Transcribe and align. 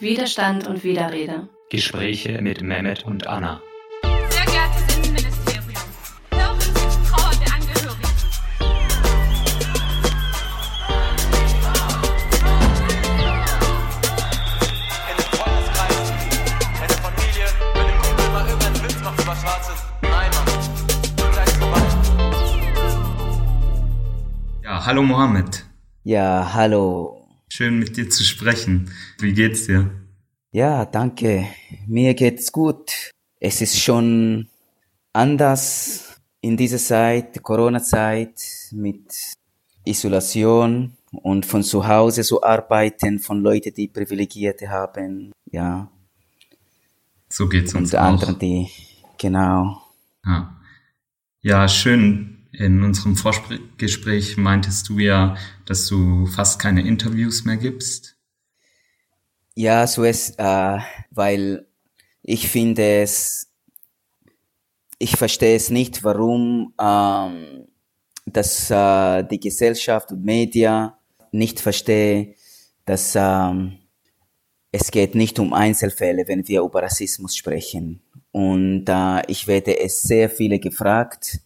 Widerstand 0.00 0.66
und 0.66 0.82
Widerrede. 0.82 1.48
Gespräche 1.68 2.40
mit 2.40 2.62
Mehmet 2.62 3.04
und 3.04 3.26
Anna. 3.26 3.60
Sehr 4.30 4.44
geehrtes 4.46 4.96
Innenministerium, 4.96 5.82
hören 6.32 6.58
Sie 6.58 6.72
die 6.72 6.78
Trauer 7.10 7.30
der 7.44 7.52
Angehörigen. 7.52 8.08
in 14.90 15.06
einem 15.06 15.28
Freundeskreis, 15.36 16.10
in 16.72 16.80
der 16.80 16.96
Familie, 17.04 17.46
wenn 17.74 17.86
ein 17.86 17.98
Kumpel 18.00 18.26
mal 18.32 18.44
irgendeinen 18.48 18.82
Witz 18.82 18.98
macht 19.04 19.20
über 19.22 19.36
Schwarze. 19.36 19.72
Nein, 20.00 20.30
Mann. 20.34 20.48
Sei 21.34 21.46
vorbei. 21.58 21.82
Ja, 24.64 24.86
hallo 24.86 25.02
Mohammed. 25.02 25.66
Ja, 26.04 26.50
hallo. 26.54 27.19
Schön 27.60 27.78
mit 27.78 27.94
dir 27.94 28.08
zu 28.08 28.24
sprechen. 28.24 28.90
Wie 29.18 29.34
geht's 29.34 29.66
dir? 29.66 29.90
Ja, 30.50 30.86
danke. 30.86 31.44
Mir 31.86 32.14
geht's 32.14 32.50
gut. 32.50 33.10
Es 33.38 33.60
ist 33.60 33.78
schon 33.78 34.48
anders 35.12 36.18
in 36.40 36.56
dieser 36.56 36.78
Zeit, 36.78 37.42
Corona-Zeit, 37.42 38.40
mit 38.72 39.12
Isolation 39.84 40.96
und 41.12 41.44
von 41.44 41.62
zu 41.62 41.86
Hause 41.86 42.22
zu 42.22 42.42
arbeiten, 42.42 43.18
von 43.18 43.42
Leuten, 43.42 43.74
die 43.74 43.88
Privilegierte 43.88 44.70
haben, 44.70 45.30
ja, 45.52 45.90
So 47.28 47.46
geht's 47.46 47.74
uns 47.74 47.92
und 47.92 48.00
auch. 48.00 48.04
anderen, 48.04 48.38
die, 48.38 48.70
genau. 49.18 49.82
Ja. 50.24 50.58
ja, 51.42 51.68
schön. 51.68 52.39
In 52.52 52.82
unserem 52.82 53.16
Vorgespräch 53.16 54.36
meintest 54.36 54.88
du 54.88 54.98
ja, 54.98 55.36
dass 55.66 55.86
du 55.86 56.26
fast 56.26 56.58
keine 56.58 56.86
Interviews 56.86 57.44
mehr 57.44 57.56
gibst. 57.56 58.16
Ja, 59.54 59.86
so 59.86 60.04
ist, 60.04 60.38
äh, 60.38 60.78
weil 61.10 61.66
ich 62.22 62.48
finde 62.48 63.02
es, 63.02 63.52
ich 64.98 65.16
verstehe 65.16 65.56
es 65.56 65.70
nicht, 65.70 66.02
warum 66.02 66.74
ähm, 66.80 67.66
dass 68.26 68.70
äh, 68.70 69.24
die 69.24 69.40
Gesellschaft 69.40 70.12
und 70.12 70.24
Media 70.24 70.98
nicht 71.32 71.60
verstehen, 71.60 72.34
dass 72.84 73.14
ähm, 73.16 73.78
es 74.72 74.90
geht 74.90 75.14
nicht 75.14 75.38
um 75.38 75.52
Einzelfälle, 75.52 76.26
wenn 76.26 76.46
wir 76.46 76.62
über 76.62 76.82
Rassismus 76.82 77.36
sprechen. 77.36 78.02
Und 78.32 78.84
äh, 78.88 79.22
ich 79.26 79.46
werde 79.46 79.78
es 79.78 80.02
sehr 80.02 80.30
viele 80.30 80.58
gefragt. 80.58 81.40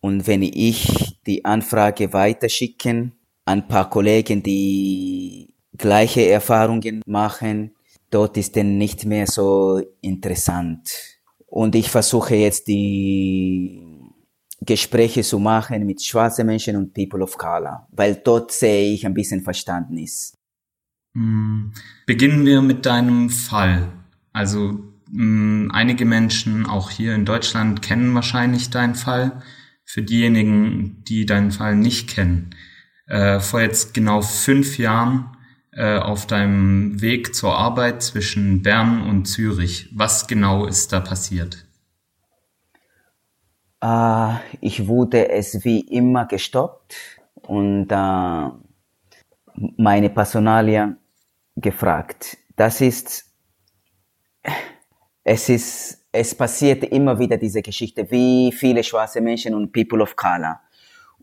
Und 0.00 0.26
wenn 0.26 0.42
ich 0.42 1.18
die 1.26 1.44
Anfrage 1.44 2.12
weiterschicken 2.12 3.12
an 3.44 3.60
ein 3.60 3.68
paar 3.68 3.90
Kollegen, 3.90 4.42
die 4.42 5.54
gleiche 5.76 6.28
Erfahrungen 6.28 7.02
machen, 7.06 7.72
dort 8.10 8.36
ist 8.36 8.56
dann 8.56 8.78
nicht 8.78 9.04
mehr 9.04 9.26
so 9.26 9.80
interessant. 10.00 10.90
Und 11.46 11.74
ich 11.74 11.90
versuche 11.90 12.36
jetzt 12.36 12.68
die 12.68 13.80
Gespräche 14.60 15.22
zu 15.22 15.38
machen 15.38 15.86
mit 15.86 16.02
schwarzen 16.02 16.46
Menschen 16.46 16.76
und 16.76 16.92
People 16.92 17.22
of 17.22 17.38
Color, 17.38 17.86
weil 17.92 18.16
dort 18.16 18.52
sehe 18.52 18.92
ich 18.92 19.06
ein 19.06 19.14
bisschen 19.14 19.42
Verständnis. 19.42 20.34
Hm, 21.14 21.72
Beginnen 22.06 22.44
wir 22.44 22.60
mit 22.60 22.84
deinem 22.84 23.30
Fall. 23.30 23.88
Also 24.32 24.78
mh, 25.10 25.72
einige 25.72 26.04
Menschen, 26.04 26.66
auch 26.66 26.90
hier 26.90 27.14
in 27.14 27.24
Deutschland, 27.24 27.82
kennen 27.82 28.14
wahrscheinlich 28.14 28.70
deinen 28.70 28.94
Fall. 28.94 29.42
Für 29.90 30.02
diejenigen, 30.02 31.02
die 31.04 31.24
deinen 31.24 31.50
Fall 31.50 31.74
nicht 31.74 32.10
kennen, 32.10 32.54
äh, 33.06 33.40
vor 33.40 33.62
jetzt 33.62 33.94
genau 33.94 34.20
fünf 34.20 34.76
Jahren 34.76 35.34
äh, 35.72 35.96
auf 35.96 36.26
deinem 36.26 37.00
Weg 37.00 37.34
zur 37.34 37.56
Arbeit 37.56 38.02
zwischen 38.02 38.60
Bern 38.60 39.00
und 39.00 39.24
Zürich. 39.24 39.88
Was 39.94 40.26
genau 40.26 40.66
ist 40.66 40.92
da 40.92 41.00
passiert? 41.00 41.64
Äh, 43.82 44.34
ich 44.60 44.88
wurde 44.88 45.30
es 45.30 45.64
wie 45.64 45.80
immer 45.80 46.26
gestoppt 46.26 46.94
und 47.34 47.90
äh, 47.90 48.48
meine 49.78 50.10
Personalie 50.10 50.98
gefragt. 51.56 52.36
Das 52.56 52.82
ist, 52.82 53.24
es 55.24 55.48
ist, 55.48 55.97
es 56.12 56.34
passiert 56.34 56.84
immer 56.84 57.18
wieder 57.18 57.36
diese 57.36 57.62
Geschichte, 57.62 58.10
wie 58.10 58.52
viele 58.52 58.82
schwarze 58.82 59.20
Menschen 59.20 59.54
und 59.54 59.72
People 59.72 60.02
of 60.02 60.16
Color. 60.16 60.60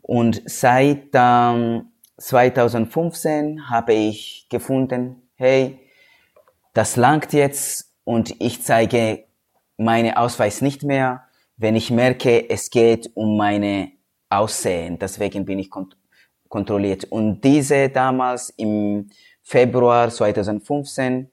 Und 0.02 0.42
seit 0.46 1.08
ähm, 1.14 1.90
2015 2.18 3.68
habe 3.68 3.92
ich 3.92 4.46
gefunden, 4.48 5.28
hey, 5.34 5.78
das 6.72 6.96
langt 6.96 7.32
jetzt 7.32 7.92
und 8.04 8.40
ich 8.40 8.62
zeige 8.62 9.24
meine 9.76 10.16
Ausweis 10.16 10.62
nicht 10.62 10.82
mehr, 10.82 11.24
wenn 11.56 11.74
ich 11.74 11.90
merke, 11.90 12.48
es 12.48 12.70
geht 12.70 13.10
um 13.14 13.36
meine 13.36 13.92
Aussehen. 14.28 14.98
Deswegen 14.98 15.44
bin 15.44 15.58
ich 15.58 15.70
kont 15.70 15.96
kontrolliert. 16.48 17.04
Und 17.04 17.40
diese 17.40 17.88
damals 17.88 18.50
im 18.50 19.10
Februar 19.42 20.10
2015 20.10 21.30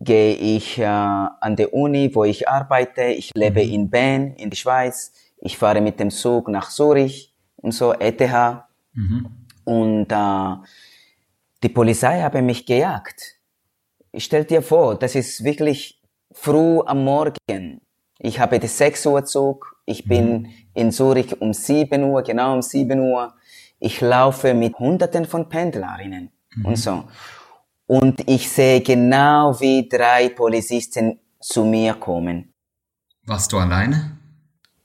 gehe 0.00 0.34
ich 0.34 0.78
äh, 0.78 0.84
an 0.84 1.56
der 1.56 1.74
Uni, 1.74 2.14
wo 2.14 2.24
ich 2.24 2.48
arbeite. 2.48 3.02
Ich 3.02 3.32
lebe 3.34 3.62
in 3.62 3.90
Bern, 3.90 4.34
in 4.34 4.50
der 4.50 4.56
Schweiz. 4.56 5.12
Ich 5.38 5.56
fahre 5.58 5.80
mit 5.80 6.00
dem 6.00 6.10
Zug 6.10 6.48
nach 6.48 6.70
Zürich 6.70 7.34
und 7.56 7.72
so, 7.72 7.92
ETH. 7.92 8.20
Mhm. 8.94 9.28
Und 9.64 10.10
äh, 10.10 10.56
die 11.62 11.68
Polizei 11.68 12.20
habe 12.22 12.42
mich 12.42 12.66
gejagt. 12.66 13.38
Stell 14.16 14.44
dir 14.44 14.62
vor, 14.62 14.98
das 14.98 15.14
ist 15.14 15.44
wirklich 15.44 16.02
früh 16.32 16.80
am 16.80 17.04
Morgen. 17.04 17.80
Ich 18.18 18.40
habe 18.40 18.58
den 18.58 18.68
6 18.68 19.06
Uhr 19.06 19.24
Zug. 19.24 19.76
Ich 19.86 20.04
bin 20.04 20.48
in 20.74 20.92
Zürich 20.92 21.40
um 21.40 21.52
7 21.52 22.02
Uhr, 22.04 22.22
genau 22.22 22.54
um 22.54 22.62
7 22.62 22.98
Uhr. 23.00 23.34
Ich 23.78 24.00
laufe 24.00 24.54
mit 24.54 24.78
Hunderten 24.78 25.24
von 25.26 25.48
Pendlerinnen 25.48 26.30
und 26.64 26.76
so. 26.76 27.04
Und 27.90 28.22
ich 28.28 28.48
sehe 28.48 28.82
genau, 28.82 29.58
wie 29.58 29.88
drei 29.88 30.28
Polizisten 30.28 31.18
zu 31.40 31.64
mir 31.64 31.94
kommen. 31.94 32.52
Warst 33.26 33.52
du 33.52 33.58
alleine? 33.58 34.16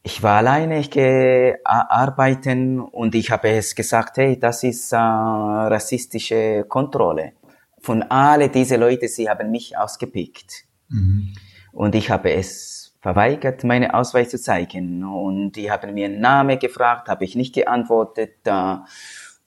Ich 0.02 0.24
war 0.24 0.38
alleine, 0.38 0.80
ich 0.80 0.90
gehe 0.90 1.60
arbeiten 1.64 2.80
und 2.80 3.14
ich 3.14 3.30
habe 3.30 3.50
es 3.50 3.76
gesagt, 3.76 4.18
hey, 4.18 4.40
das 4.40 4.64
ist 4.64 4.92
äh, 4.92 4.96
rassistische 4.98 6.66
Kontrolle. 6.68 7.34
Von 7.80 8.02
alle 8.02 8.50
diese 8.50 8.76
Leute, 8.76 9.08
sie 9.08 9.30
haben 9.30 9.52
mich 9.52 9.78
ausgepickt. 9.78 10.66
Mhm. 10.90 11.36
Und 11.74 11.94
ich 11.94 12.10
habe 12.10 12.34
es 12.34 12.98
verweigert, 13.02 13.64
meine 13.64 13.94
Ausweis 13.94 14.30
zu 14.30 14.42
zeigen. 14.42 15.04
Und 15.04 15.52
die 15.52 15.70
haben 15.70 15.94
mir 15.94 16.06
einen 16.06 16.22
Namen 16.22 16.58
gefragt, 16.58 17.08
habe 17.08 17.24
ich 17.24 17.36
nicht 17.36 17.54
geantwortet. 17.54 18.38
Äh, 18.46 18.78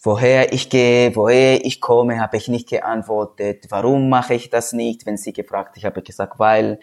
woher 0.00 0.52
ich 0.52 0.70
gehe, 0.70 1.14
woher 1.16 1.64
ich 1.64 1.80
komme, 1.80 2.20
habe 2.20 2.36
ich 2.36 2.48
nicht 2.48 2.68
geantwortet. 2.68 3.66
Warum 3.70 4.08
mache 4.08 4.34
ich 4.34 4.50
das 4.50 4.72
nicht, 4.72 5.06
wenn 5.06 5.16
sie 5.16 5.32
gefragt, 5.32 5.76
ich 5.76 5.84
habe 5.84 6.02
gesagt, 6.02 6.38
weil 6.38 6.80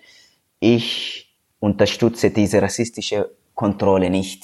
ich 0.59 1.35
unterstütze 1.59 2.29
diese 2.31 2.61
rassistische 2.61 3.31
Kontrolle 3.53 4.09
nicht. 4.09 4.43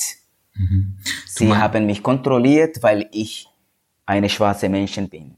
Mhm. 0.55 0.97
Sie 1.25 1.45
mein- 1.45 1.61
haben 1.61 1.85
mich 1.85 2.01
kontrolliert, 2.03 2.81
weil 2.81 3.09
ich 3.11 3.47
eine 4.05 4.29
schwarze 4.29 4.69
Menschen 4.69 5.09
bin. 5.09 5.35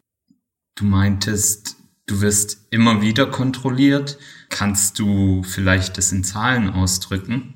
Du 0.75 0.85
meintest, 0.85 1.75
du 2.07 2.21
wirst 2.21 2.67
immer 2.71 3.01
wieder 3.01 3.27
kontrolliert. 3.27 4.17
Kannst 4.49 4.97
du 4.99 5.43
vielleicht 5.43 5.97
das 5.97 6.11
in 6.11 6.23
Zahlen 6.23 6.69
ausdrücken? 6.69 7.53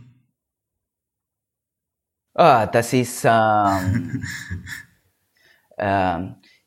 Ah, 2.33 2.67
das 2.67 2.94
ist 2.94 3.23
ähm, 3.25 3.31
ähm, 3.31 4.23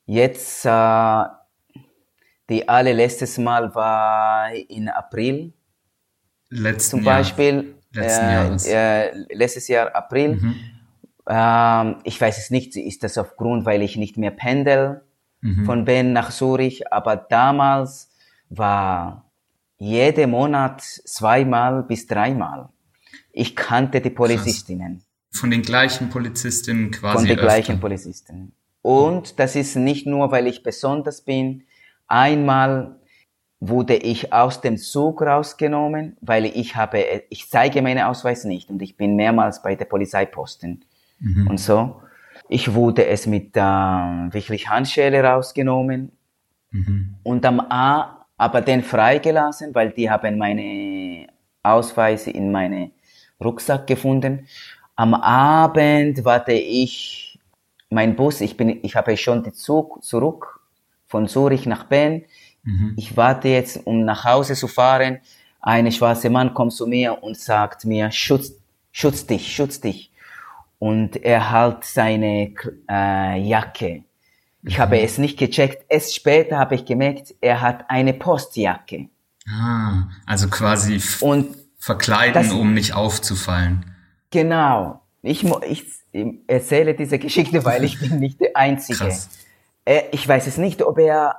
jetzt 0.07 0.65
äh, 0.67 1.25
die 2.49 2.69
allerletztes 2.69 3.39
Mal 3.39 3.75
war 3.75 4.53
in 4.53 4.89
April 4.89 5.53
Letzten 6.49 6.99
zum 6.99 7.05
Jahr. 7.05 7.19
Beispiel 7.19 7.75
äh, 7.95 8.01
Jahres. 8.07 8.67
äh, 8.67 9.13
letztes 9.33 9.69
Jahr 9.69 9.95
April. 9.95 10.37
Mhm. 10.37 10.55
Ähm, 11.29 11.97
ich 12.05 12.21
weiß 12.21 12.39
es 12.39 12.51
nicht, 12.51 12.77
ist 12.77 13.05
das 13.05 13.19
aufgrund, 13.19 13.67
weil 13.67 13.83
ich 13.83 13.97
nicht 13.97 14.17
mehr 14.17 14.31
pendel 14.33 15.03
Mhm. 15.43 15.65
von 15.65 15.85
Bern 15.87 16.13
nach 16.13 16.31
Zürich, 16.33 16.93
aber 16.93 17.17
damals 17.17 18.11
war 18.51 19.31
jede 19.79 20.27
Monat 20.27 20.83
zweimal 20.83 21.83
bis 21.83 22.07
dreimal. 22.07 22.69
Ich 23.33 23.57
kannte 23.57 24.03
die 24.03 24.11
Polizistinnen. 24.11 25.03
Von 25.33 25.51
den 25.51 25.63
gleichen 25.63 26.11
Polizistinnen 26.11 26.91
quasi. 26.91 27.17
von 27.17 27.25
den 27.25 27.39
öfter. 27.39 27.47
gleichen 27.47 27.81
Polizisten. 27.81 28.53
Und 28.83 29.39
das 29.39 29.57
ist 29.57 29.77
nicht 29.77 30.07
nur, 30.07 30.31
weil 30.31 30.47
ich 30.47 30.63
besonders 30.63 31.21
bin. 31.23 31.65
Einmal 32.07 32.97
wurde 33.61 33.95
ich 33.97 34.33
aus 34.33 34.61
dem 34.63 34.79
Zug 34.79 35.21
rausgenommen, 35.23 36.17
weil 36.23 36.47
ich 36.47 36.77
habe, 36.77 37.05
ich 37.29 37.49
zeige 37.51 37.83
meinen 37.83 38.03
Ausweis 38.05 38.45
nicht 38.45 38.71
und 38.71 38.81
ich 38.81 38.97
bin 38.97 39.17
mehrmals 39.17 39.63
bei 39.63 39.75
der 39.75 39.85
Polizeiposten 39.85 40.85
Mhm. 41.19 41.47
und 41.49 41.61
so. 41.61 42.01
Ich 42.49 42.73
wurde 42.73 43.05
es 43.07 43.27
mit 43.27 43.55
äh, 43.55 43.61
wirklich 43.61 44.71
Handschelle 44.71 45.23
rausgenommen 45.23 46.13
Mhm. 46.71 47.17
und 47.23 47.45
am, 47.45 47.61
A- 47.61 48.25
aber 48.39 48.63
den 48.63 48.83
freigelassen, 48.83 49.75
weil 49.75 49.91
die 49.91 50.09
haben 50.11 50.39
meine 50.39 51.27
Ausweise 51.63 52.31
in 52.31 52.51
meine 52.51 52.93
Rucksack 53.45 53.87
gefunden. 53.87 54.47
Am 54.97 55.13
Abend 55.13 56.25
warte 56.25 56.53
ich 56.53 57.30
mein 57.91 58.17
Bus, 58.17 58.41
ich 58.41 58.57
bin, 58.57 58.79
ich 58.83 58.97
habe 58.97 59.17
schon 59.17 59.43
den 59.43 59.53
Zug 59.55 60.03
zurück 60.03 60.61
von 61.07 61.29
Zürich 61.29 61.67
nach 61.67 61.85
Bern. 61.85 62.23
Ich 62.97 63.17
warte 63.17 63.49
jetzt, 63.49 63.87
um 63.87 64.05
nach 64.05 64.25
Hause 64.25 64.55
zu 64.55 64.69
fahren. 64.69 65.19
Ein 65.63 65.91
schwarzer 65.91 66.31
Mann 66.31 66.53
kommt 66.55 66.73
zu 66.73 66.87
mir 66.87 67.23
und 67.23 67.37
sagt 67.37 67.85
mir, 67.87 68.13
schutz, 68.13 68.53
schutz 68.93 69.27
dich, 69.27 69.55
schutz 69.55 69.81
dich. 69.81 70.11
Und 70.79 71.17
er 71.23 71.51
hält 71.53 71.85
seine 71.85 72.53
äh, 72.89 73.41
Jacke. 73.41 74.05
Ich 74.63 74.79
habe 74.79 75.01
es 75.01 75.17
nicht 75.19 75.39
gecheckt. 75.39 75.85
Erst 75.89 76.15
später 76.15 76.59
habe 76.59 76.75
ich 76.75 76.85
gemerkt, 76.85 77.35
er 77.41 77.61
hat 77.63 77.89
eine 77.89 78.13
Postjacke. 78.15 79.09
Ah, 79.49 80.05
also 80.27 80.49
quasi 80.49 81.01
Und 81.23 81.57
verkleiden, 81.79 82.43
das- 82.45 82.53
um 82.53 82.75
nicht 82.75 82.95
aufzufallen. 82.95 83.87
genau, 84.31 85.01
ich, 85.23 85.45
ich 85.69 85.85
erzähle 86.47 86.95
diese 86.95 87.19
Geschichte, 87.19 87.65
weil 87.65 87.85
ich 87.85 87.99
bin 88.01 88.19
nicht 88.19 88.41
der 88.41 88.51
Einzige. 88.57 88.99
Krass. 88.99 89.31
Er, 89.85 90.13
ich 90.13 90.27
weiß 90.27 90.47
es 90.47 90.57
nicht, 90.59 90.83
ob 90.83 90.99
er 90.99 91.37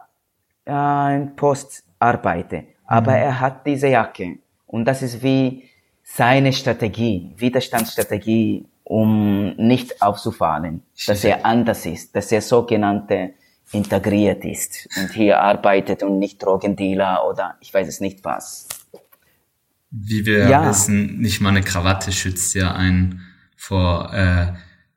äh, 0.66 1.16
in 1.16 1.36
Post 1.36 1.84
arbeitet, 2.00 2.66
aber 2.86 3.14
er 3.16 3.40
hat 3.40 3.66
diese 3.66 3.88
Jacke. 3.88 4.38
Und 4.68 4.86
das 4.86 5.02
ist 5.02 5.22
wie 5.22 5.64
seine 6.04 6.52
Strategie, 6.54 7.34
Widerstandsstrategie, 7.38 8.66
um 8.84 9.56
nicht 9.56 10.02
aufzufallen, 10.02 10.82
dass 11.08 11.24
er 11.24 11.46
anders 11.46 11.86
ist, 11.86 12.16
dass 12.16 12.32
er 12.32 12.42
sogenannte 12.42 13.32
integriert 13.72 14.44
ist 14.44 14.90
und 14.98 15.12
hier 15.14 15.40
arbeitet 15.40 16.04
und 16.04 16.20
nicht 16.20 16.44
Drogendealer 16.44 17.26
oder 17.30 17.56
ich 17.62 17.74
weiß 17.74 17.88
es 17.88 18.02
nicht 18.02 18.26
was. 18.26 18.68
Wie 19.92 20.26
wir 20.26 20.50
Ja. 20.50 20.68
wissen, 20.70 21.20
nicht 21.20 21.40
mal 21.42 21.50
eine 21.50 21.62
Krawatte 21.62 22.12
schützt 22.12 22.54
ja 22.56 22.74
einen 22.74 23.22
vor 23.62 24.12
äh, 24.12 24.54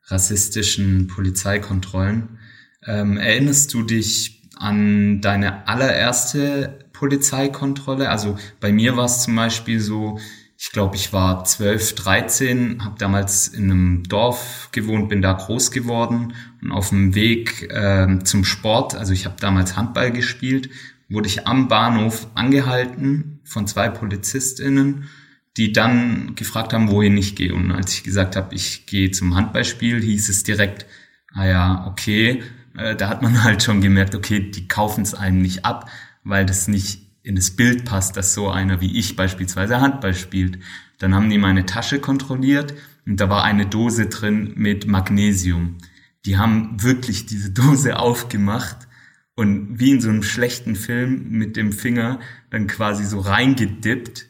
rassistischen 0.07 1.05
Polizeikontrollen. 1.05 2.39
Ähm, 2.83 3.17
erinnerst 3.17 3.71
du 3.75 3.83
dich 3.83 4.41
an 4.55 5.21
deine 5.21 5.67
allererste 5.67 6.79
Polizeikontrolle? 6.91 8.09
Also 8.09 8.39
bei 8.59 8.71
mir 8.71 8.97
war 8.97 9.05
es 9.05 9.21
zum 9.21 9.35
Beispiel 9.35 9.79
so, 9.79 10.17
ich 10.57 10.71
glaube, 10.71 10.95
ich 10.95 11.13
war 11.13 11.43
12, 11.43 11.93
13, 11.93 12.83
habe 12.83 12.95
damals 12.97 13.49
in 13.49 13.65
einem 13.65 14.03
Dorf 14.03 14.69
gewohnt, 14.71 15.09
bin 15.09 15.21
da 15.21 15.33
groß 15.33 15.69
geworden 15.69 16.33
und 16.63 16.71
auf 16.71 16.89
dem 16.89 17.13
Weg 17.13 17.69
ähm, 17.71 18.25
zum 18.25 18.43
Sport, 18.43 18.95
also 18.95 19.13
ich 19.13 19.25
habe 19.25 19.35
damals 19.39 19.77
Handball 19.77 20.11
gespielt, 20.11 20.71
wurde 21.07 21.27
ich 21.27 21.45
am 21.45 21.67
Bahnhof 21.67 22.25
angehalten 22.33 23.41
von 23.43 23.67
zwei 23.67 23.89
PolizistInnen, 23.89 25.07
die 25.57 25.71
dann 25.71 26.35
gefragt 26.35 26.73
haben, 26.73 26.89
wohin 26.89 27.17
ich 27.17 27.35
gehe. 27.35 27.53
Und 27.53 27.71
als 27.71 27.93
ich 27.93 28.03
gesagt 28.03 28.35
habe, 28.35 28.53
ich 28.53 28.85
gehe 28.85 29.11
zum 29.11 29.35
Handballspiel, 29.35 30.01
hieß 30.01 30.29
es 30.29 30.43
direkt, 30.43 30.85
ah 31.33 31.45
ja, 31.45 31.87
okay, 31.87 32.43
äh, 32.77 32.95
da 32.95 33.09
hat 33.09 33.21
man 33.21 33.43
halt 33.43 33.63
schon 33.63 33.81
gemerkt, 33.81 34.15
okay, 34.15 34.39
die 34.39 34.67
kaufen 34.67 35.01
es 35.03 35.13
einem 35.13 35.41
nicht 35.41 35.65
ab, 35.65 35.89
weil 36.23 36.45
das 36.45 36.67
nicht 36.67 37.01
in 37.23 37.35
das 37.35 37.51
Bild 37.51 37.85
passt, 37.85 38.17
dass 38.17 38.33
so 38.33 38.49
einer 38.49 38.81
wie 38.81 38.97
ich 38.97 39.15
beispielsweise 39.15 39.81
Handball 39.81 40.13
spielt. 40.13 40.59
Dann 40.99 41.15
haben 41.15 41.29
die 41.29 41.37
meine 41.37 41.65
Tasche 41.65 41.99
kontrolliert 41.99 42.73
und 43.05 43.19
da 43.19 43.29
war 43.29 43.43
eine 43.43 43.65
Dose 43.65 44.07
drin 44.07 44.53
mit 44.55 44.87
Magnesium. 44.87 45.77
Die 46.25 46.37
haben 46.37 46.81
wirklich 46.83 47.25
diese 47.25 47.49
Dose 47.51 47.97
aufgemacht 47.97 48.87
und 49.35 49.79
wie 49.79 49.91
in 49.91 50.01
so 50.01 50.09
einem 50.09 50.23
schlechten 50.23 50.75
Film 50.75 51.29
mit 51.29 51.55
dem 51.55 51.71
Finger 51.71 52.19
dann 52.51 52.67
quasi 52.67 53.05
so 53.05 53.19
reingedippt, 53.19 54.27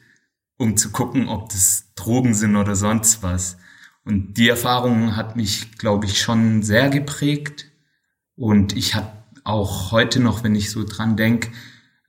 um 0.58 0.78
zu 0.78 0.92
gucken, 0.92 1.28
ob 1.28 1.50
das 1.50 1.92
Drogen 1.96 2.34
sind 2.34 2.56
oder 2.56 2.76
sonst 2.76 3.24
was. 3.24 3.58
Und 4.04 4.36
die 4.36 4.50
Erfahrung 4.50 5.16
hat 5.16 5.36
mich, 5.36 5.78
glaube 5.78 6.06
ich, 6.06 6.22
schon 6.22 6.62
sehr 6.62 6.90
geprägt. 6.90 7.72
Und 8.36 8.76
ich 8.76 8.96
habe 8.96 9.12
auch 9.44 9.92
heute 9.92 10.20
noch, 10.20 10.44
wenn 10.44 10.56
ich 10.56 10.72
so 10.72 10.84
dran 10.84 11.16
denk, 11.16 11.52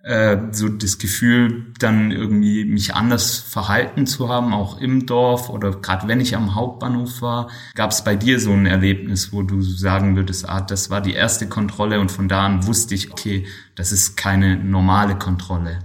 äh, 0.07 0.53
so 0.53 0.69
das 0.69 0.99
Gefühl, 0.99 1.73
dann 1.81 2.13
irgendwie 2.13 2.65
mich 2.65 2.95
anders 2.95 3.39
verhalten 3.39 4.07
zu 4.07 4.29
haben, 4.29 4.53
auch 4.53 4.81
im 4.81 5.07
Dorf 5.07 5.51
oder 5.51 5.73
gerade 5.73 6.07
wenn 6.07 6.21
ich 6.21 6.37
am 6.37 6.55
Hauptbahnhof 6.55 7.23
war. 7.23 7.51
Gab 7.75 7.91
es 7.91 8.05
bei 8.05 8.15
dir 8.15 8.39
so 8.39 8.53
ein 8.53 8.67
Erlebnis, 8.67 9.33
wo 9.33 9.43
du 9.43 9.61
sagen 9.63 10.15
würdest, 10.15 10.49
ah, 10.49 10.61
das 10.61 10.91
war 10.91 11.01
die 11.01 11.15
erste 11.15 11.49
Kontrolle 11.49 11.99
und 11.99 12.13
von 12.13 12.29
da 12.29 12.47
an 12.47 12.67
wusste 12.67 12.95
ich, 12.95 13.11
okay, 13.11 13.47
das 13.75 13.91
ist 13.91 14.17
keine 14.17 14.57
normale 14.57 15.17
Kontrolle. 15.19 15.81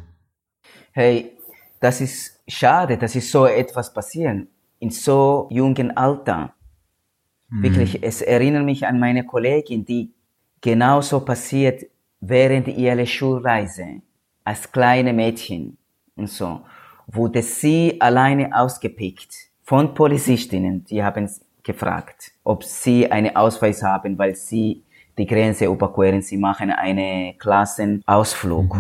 Hey, 0.92 1.32
das 1.82 2.00
ist 2.00 2.42
schade, 2.48 2.98
dass 2.98 3.16
ist 3.16 3.32
so 3.32 3.46
etwas 3.46 3.94
passieren 3.94 4.48
in 4.80 4.90
so 4.92 5.48
jungen 5.50 5.96
Alter. 5.98 6.54
Wirklich, 7.50 8.02
es 8.02 8.22
erinnert 8.22 8.64
mich 8.64 8.88
an 8.88 8.98
meine 8.98 9.26
Kollegin, 9.26 9.84
die 9.84 10.14
genauso 10.62 11.20
passiert 11.20 11.84
während 12.22 12.70
ihrer 12.70 13.06
Schulreise 13.06 14.02
als 14.46 14.72
kleine 14.72 15.12
Mädchen 15.12 15.78
und 16.16 16.30
so 16.30 16.62
wurde 17.08 17.42
sie 17.42 18.00
alleine 18.00 18.56
ausgepickt 18.56 19.36
von 19.64 19.94
Polizistinnen. 19.94 20.86
Die 20.86 21.04
haben 21.04 21.30
gefragt, 21.64 22.32
ob 22.44 22.64
sie 22.64 23.12
einen 23.12 23.36
Ausweis 23.36 23.84
haben, 23.84 24.18
weil 24.18 24.36
sie 24.36 24.84
die 25.18 25.26
Grenze 25.26 25.66
überqueren. 25.66 26.22
Sie 26.22 26.38
machen 26.38 26.72
einen 26.72 27.38
Klassenausflug. 27.38 28.78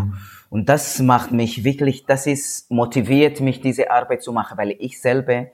Und 0.51 0.67
das 0.67 0.99
macht 0.99 1.31
mich 1.31 1.63
wirklich, 1.63 2.05
das 2.05 2.27
ist 2.27 2.69
motiviert 2.69 3.39
mich, 3.39 3.61
diese 3.61 3.89
Arbeit 3.89 4.21
zu 4.21 4.33
machen, 4.33 4.57
weil 4.57 4.75
ich 4.79 4.99
selber 4.99 5.45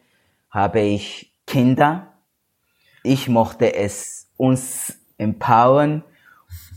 habe 0.49 0.79
ich 0.79 1.31
Kinder. 1.45 2.13
Ich 3.03 3.29
mochte 3.29 3.75
es 3.75 4.27
uns 4.38 4.97
empowern 5.19 6.03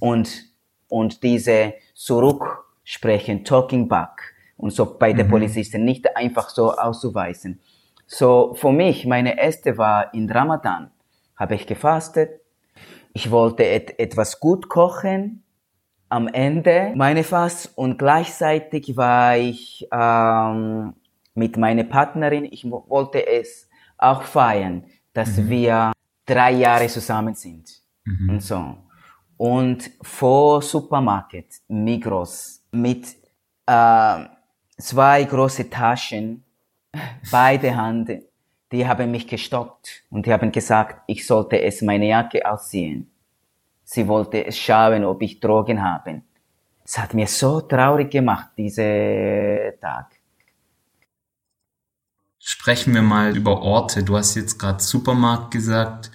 und, 0.00 0.44
und 0.88 1.22
diese 1.22 1.72
zurücksprechen, 1.94 3.42
talking 3.42 3.88
back 3.88 4.34
und 4.58 4.70
so 4.70 4.98
bei 4.98 5.14
den 5.14 5.26
Polizisten 5.26 5.86
nicht 5.86 6.14
einfach 6.14 6.50
so 6.50 6.74
auszuweisen. 6.74 7.58
So, 8.06 8.52
für 8.52 8.70
mich, 8.70 9.06
meine 9.06 9.40
erste 9.40 9.78
war 9.78 10.12
in 10.12 10.30
Ramadan, 10.30 10.90
habe 11.36 11.54
ich 11.54 11.66
gefastet. 11.66 12.42
Ich 13.14 13.30
wollte 13.30 13.64
et 13.64 13.98
etwas 13.98 14.40
gut 14.40 14.68
kochen 14.68 15.42
am 16.10 16.28
Ende 16.28 16.92
meine 16.96 17.24
Fast 17.24 17.76
und 17.78 17.98
gleichzeitig 17.98 18.96
war 18.96 19.36
ich 19.36 19.86
ähm, 19.92 20.94
mit 21.34 21.56
meiner 21.56 21.84
Partnerin, 21.84 22.44
ich 22.44 22.70
wo- 22.70 22.84
wollte 22.88 23.26
es 23.26 23.68
auch 23.96 24.22
feiern, 24.22 24.84
dass 25.12 25.48
wir 25.48 25.92
drei 26.26 26.52
Jahre 26.52 26.86
zusammen 26.88 27.34
sind 27.34 27.70
und 28.28 28.42
so. 28.42 28.76
Und 29.36 29.90
vor 30.02 30.60
Supermarkt, 30.62 31.60
Migros, 31.68 32.62
mit 32.72 33.06
äh, 33.66 34.24
zwei 34.78 35.24
große 35.24 35.70
Taschen, 35.70 36.44
beide 37.30 37.70
Hände, 37.76 38.24
die 38.72 38.86
haben 38.86 39.10
mich 39.10 39.26
gestoppt 39.26 40.02
und 40.10 40.26
die 40.26 40.32
haben 40.32 40.52
gesagt, 40.52 41.02
ich 41.06 41.26
sollte 41.26 41.60
es 41.60 41.82
meine 41.82 42.06
Jacke 42.08 42.48
ausziehen. 42.50 43.10
Sie 43.92 44.06
wollte 44.06 44.46
es 44.46 44.56
schauen, 44.56 45.04
ob 45.04 45.20
ich 45.20 45.40
Drogen 45.40 45.82
habe. 45.82 46.22
Es 46.84 46.96
hat 46.96 47.12
mir 47.12 47.26
so 47.26 47.60
traurig 47.60 48.12
gemacht, 48.12 48.50
diese 48.56 49.74
Tag. 49.80 50.12
Sprechen 52.38 52.94
wir 52.94 53.02
mal 53.02 53.36
über 53.36 53.62
Orte. 53.62 54.04
Du 54.04 54.16
hast 54.16 54.36
jetzt 54.36 54.60
gerade 54.60 54.80
Supermarkt 54.80 55.50
gesagt. 55.50 56.12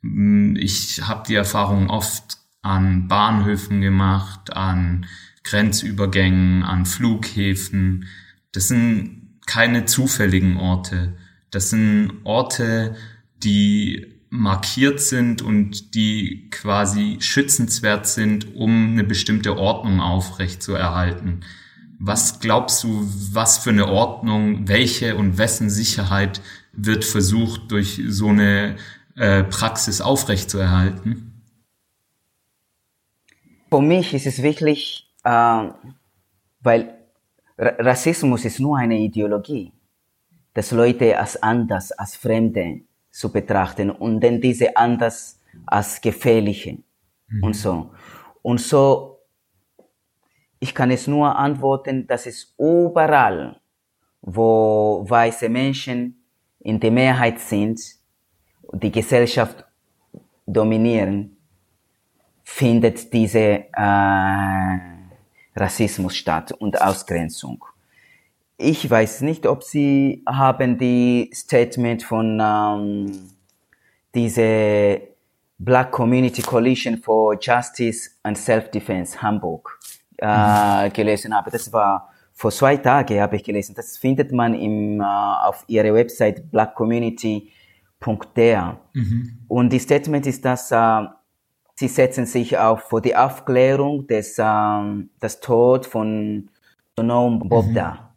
Mm, 0.00 0.56
Ich 0.56 1.02
habe 1.06 1.22
die 1.28 1.34
Erfahrung 1.34 1.90
oft 1.90 2.38
an 2.62 3.08
Bahnhöfen 3.08 3.82
gemacht, 3.82 4.54
an 4.56 5.04
Grenzübergängen, 5.44 6.62
an 6.62 6.86
Flughäfen. 6.86 8.08
Das 8.52 8.68
sind 8.68 9.38
keine 9.46 9.84
zufälligen 9.84 10.56
Orte. 10.56 11.18
Das 11.50 11.68
sind 11.68 12.22
Orte, 12.24 12.96
die 13.36 14.17
markiert 14.30 15.00
sind 15.00 15.42
und 15.42 15.94
die 15.94 16.48
quasi 16.50 17.18
schützenswert 17.20 18.06
sind, 18.06 18.54
um 18.54 18.92
eine 18.92 19.04
bestimmte 19.04 19.56
Ordnung 19.56 20.00
aufrecht 20.00 20.62
zu 20.62 20.74
erhalten. 20.74 21.40
Was 21.98 22.40
glaubst 22.40 22.84
du, 22.84 23.08
was 23.32 23.58
für 23.58 23.70
eine 23.70 23.88
Ordnung, 23.88 24.68
welche 24.68 25.16
und 25.16 25.38
wessen 25.38 25.70
Sicherheit 25.70 26.40
wird 26.72 27.04
versucht, 27.04 27.70
durch 27.72 28.00
so 28.06 28.28
eine 28.28 28.76
äh, 29.16 29.42
Praxis 29.44 30.00
aufrechtzuerhalten? 30.00 31.42
Für 33.68 33.80
mich 33.80 34.14
ist 34.14 34.26
es 34.26 34.42
wirklich, 34.42 35.10
äh, 35.24 35.68
weil 36.60 36.94
Ra 37.58 37.74
Rassismus 37.78 38.44
ist 38.44 38.60
nur 38.60 38.78
eine 38.78 38.98
Ideologie, 38.98 39.72
dass 40.54 40.70
Leute 40.70 41.18
als 41.18 41.42
anders, 41.42 41.90
als 41.90 42.14
Fremde 42.14 42.82
zu 43.18 43.32
betrachten 43.32 43.90
und 43.90 44.20
dann 44.20 44.40
diese 44.40 44.76
anders 44.76 45.40
als 45.66 46.00
gefährliche 46.00 46.78
und 47.42 47.56
so. 47.56 47.90
Und 48.42 48.60
so, 48.60 49.18
ich 50.60 50.72
kann 50.72 50.92
es 50.92 51.08
nur 51.08 51.34
antworten, 51.34 52.06
dass 52.06 52.26
es 52.26 52.54
überall, 52.56 53.60
wo 54.20 55.04
weiße 55.08 55.48
Menschen 55.48 56.22
in 56.60 56.78
der 56.78 56.92
Mehrheit 56.92 57.40
sind, 57.40 57.80
die 58.72 58.92
Gesellschaft 58.92 59.64
dominieren, 60.46 61.36
findet 62.44 63.12
diese 63.12 63.64
äh, 63.72 64.78
Rassismus 65.56 66.16
statt 66.16 66.52
und 66.52 66.80
Ausgrenzung. 66.80 67.64
Ich 68.60 68.90
weiß 68.90 69.20
nicht, 69.20 69.46
ob 69.46 69.62
Sie 69.62 70.24
haben 70.26 70.78
die 70.78 71.30
Statement 71.32 72.02
von 72.02 72.40
ähm, 72.42 73.30
diese 74.12 75.00
Black 75.58 75.92
Community 75.92 76.42
Coalition 76.42 76.98
for 76.98 77.38
Justice 77.40 78.10
and 78.24 78.36
Self-Defense 78.36 79.22
Hamburg 79.22 79.78
äh, 80.16 80.90
gelesen 80.90 81.36
habe. 81.36 81.52
Das 81.52 81.72
war 81.72 82.10
vor 82.34 82.50
zwei 82.50 82.76
Tagen 82.76 83.20
habe 83.20 83.36
ich 83.36 83.44
gelesen. 83.44 83.76
Das 83.76 83.96
findet 83.96 84.32
man 84.32 84.54
im, 84.54 85.00
äh, 85.00 85.04
auf 85.04 85.62
ihrer 85.68 85.94
Website 85.94 86.50
blackcommunity.de. 86.50 88.58
Und 89.46 89.72
die 89.72 89.78
Statement 89.78 90.26
ist, 90.26 90.44
dass 90.44 90.72
äh, 90.72 91.06
sie 91.76 91.86
setzen 91.86 92.26
sich 92.26 92.58
auf 92.58 92.88
für 92.88 93.00
die 93.00 93.14
Aufklärung 93.14 94.08
des 94.08 94.36
ähm, 94.40 95.10
das 95.20 95.38
Tod 95.38 95.86
von 95.86 96.50
Sonom 96.96 97.48
Bobda 97.48 98.07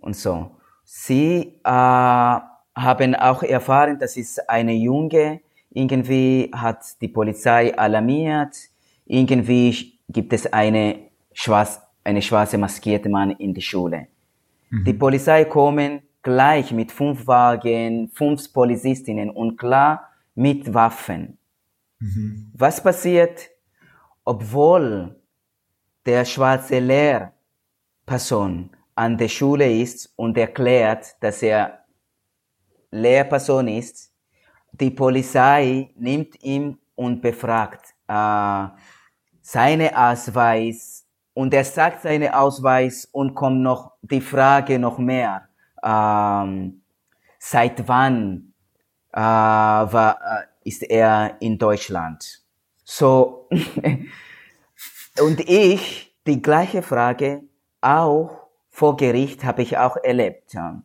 und 0.00 0.16
so. 0.16 0.50
Sie 0.84 1.60
äh, 1.64 1.70
haben 1.70 3.14
auch 3.14 3.42
erfahren, 3.42 3.98
dass 3.98 4.16
es 4.16 4.38
eine 4.40 4.72
Junge 4.72 5.40
irgendwie 5.72 6.50
hat 6.52 7.00
die 7.00 7.08
Polizei 7.08 7.76
alarmiert. 7.76 8.56
Irgendwie 9.06 9.98
gibt 10.08 10.32
es 10.32 10.52
eine 10.52 11.10
schwarz, 11.32 11.80
eine 12.02 12.22
schwarze 12.22 12.58
maskierte 12.58 13.08
Mann 13.08 13.30
in 13.32 13.54
die 13.54 13.62
Schule. 13.62 14.08
Die 14.86 14.92
Polizei 14.92 15.44
kommen 15.46 16.02
gleich 16.22 16.70
mit 16.70 16.92
fünf 16.92 17.26
Wagen, 17.26 18.08
fünf 18.14 18.52
Polizistinnen 18.52 19.30
und 19.30 19.56
klar 19.56 20.08
mit 20.34 20.72
Waffen. 20.72 21.38
Was 22.54 22.80
passiert, 22.82 23.50
obwohl 24.24 25.16
der 26.06 26.24
schwarze 26.24 26.78
Lehrperson 26.78 28.70
an 29.00 29.16
der 29.16 29.28
Schule 29.28 29.66
ist 29.80 30.12
und 30.16 30.36
erklärt, 30.36 31.16
dass 31.20 31.42
er 31.42 31.86
Lehrperson 32.90 33.66
ist, 33.68 34.12
die 34.72 34.90
Polizei 34.90 35.90
nimmt 35.96 36.42
ihn 36.42 36.76
und 36.96 37.22
befragt 37.22 37.94
äh, 38.06 38.66
seine 39.40 39.96
Ausweis 39.96 41.06
und 41.32 41.54
er 41.54 41.64
sagt 41.64 42.02
seine 42.02 42.38
Ausweis 42.38 43.08
und 43.10 43.34
kommt 43.34 43.62
noch 43.62 43.92
die 44.02 44.20
Frage 44.20 44.78
noch 44.78 44.98
mehr. 44.98 45.48
Ähm, 45.82 46.82
seit 47.38 47.88
wann 47.88 48.52
äh, 49.12 49.18
war, 49.18 50.18
äh, 50.20 50.68
ist 50.68 50.82
er 50.82 51.36
in 51.40 51.56
Deutschland? 51.56 52.42
So 52.84 53.48
und 55.22 55.40
ich 55.48 56.14
die 56.26 56.42
gleiche 56.42 56.82
Frage 56.82 57.44
auch 57.80 58.39
vor 58.70 58.96
Gericht 58.96 59.44
habe 59.44 59.62
ich 59.62 59.76
auch 59.76 59.96
erlebt. 59.96 60.54
ja. 60.54 60.82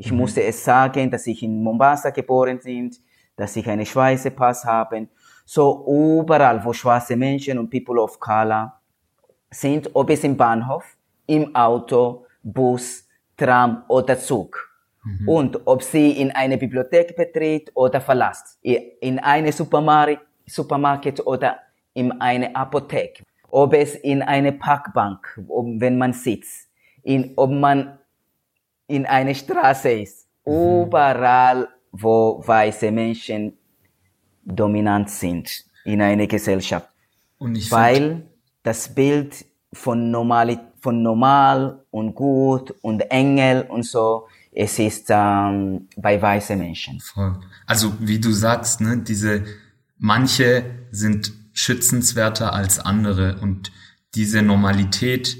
Ich 0.00 0.12
musste 0.12 0.42
es 0.44 0.64
sagen, 0.64 1.10
dass 1.10 1.26
ich 1.26 1.42
in 1.42 1.62
Mombasa 1.62 2.10
geboren 2.10 2.60
bin, 2.62 2.94
dass 3.36 3.56
ich 3.56 3.68
einen 3.68 3.84
schwarzen 3.84 4.34
Pass 4.34 4.64
habe. 4.64 5.08
So 5.44 5.84
überall, 6.20 6.64
wo 6.64 6.72
schwarze 6.72 7.16
Menschen 7.16 7.58
und 7.58 7.68
People 7.68 8.00
of 8.00 8.20
Color 8.20 8.80
sind, 9.50 9.90
ob 9.94 10.10
es 10.10 10.22
im 10.22 10.36
Bahnhof, 10.36 10.84
im 11.26 11.54
Auto, 11.54 12.26
Bus, 12.42 13.08
Tram 13.36 13.84
oder 13.88 14.18
Zug. 14.18 14.68
Und 15.26 15.66
ob 15.66 15.82
sie 15.82 16.10
in 16.20 16.30
eine 16.32 16.58
Bibliothek 16.58 17.16
betritt 17.16 17.70
oder 17.74 18.00
verlässt, 18.00 18.58
in 18.62 19.18
eine 19.18 19.52
Supermarkt, 19.52 20.20
Supermarkt 20.46 21.26
oder 21.26 21.58
in 21.94 22.12
eine 22.20 22.54
Apotheke, 22.54 23.24
ob 23.50 23.72
es 23.72 23.94
in 23.94 24.20
eine 24.22 24.52
Parkbank, 24.52 25.40
wenn 25.46 25.96
man 25.96 26.12
sitzt, 26.12 26.67
in, 27.02 27.32
ob 27.36 27.50
man 27.50 27.98
in 28.86 29.06
eine 29.06 29.34
Straße 29.34 29.90
ist, 29.90 30.26
überall, 30.44 31.68
wo 31.92 32.42
weiße 32.44 32.90
Menschen 32.90 33.52
dominant 34.44 35.10
sind 35.10 35.64
in 35.84 36.00
einer 36.00 36.26
Gesellschaft. 36.26 36.88
Weil 37.38 38.26
das 38.62 38.94
Bild 38.94 39.44
von 39.72 40.10
normal, 40.10 40.58
von 40.80 41.02
normal 41.02 41.84
und 41.90 42.14
gut 42.14 42.74
und 42.82 43.00
Engel 43.10 43.62
und 43.62 43.84
so, 43.84 44.26
es 44.52 44.78
ist 44.78 45.06
ähm, 45.10 45.88
bei 45.96 46.20
weißen 46.20 46.58
Menschen. 46.58 46.98
Voll. 47.00 47.38
Also 47.66 47.92
wie 48.00 48.18
du 48.18 48.32
sagst, 48.32 48.80
ne, 48.80 48.98
diese 48.98 49.44
manche 49.98 50.64
sind 50.90 51.32
schützenswerter 51.52 52.52
als 52.52 52.78
andere 52.78 53.38
und 53.40 53.70
diese 54.14 54.42
Normalität, 54.42 55.36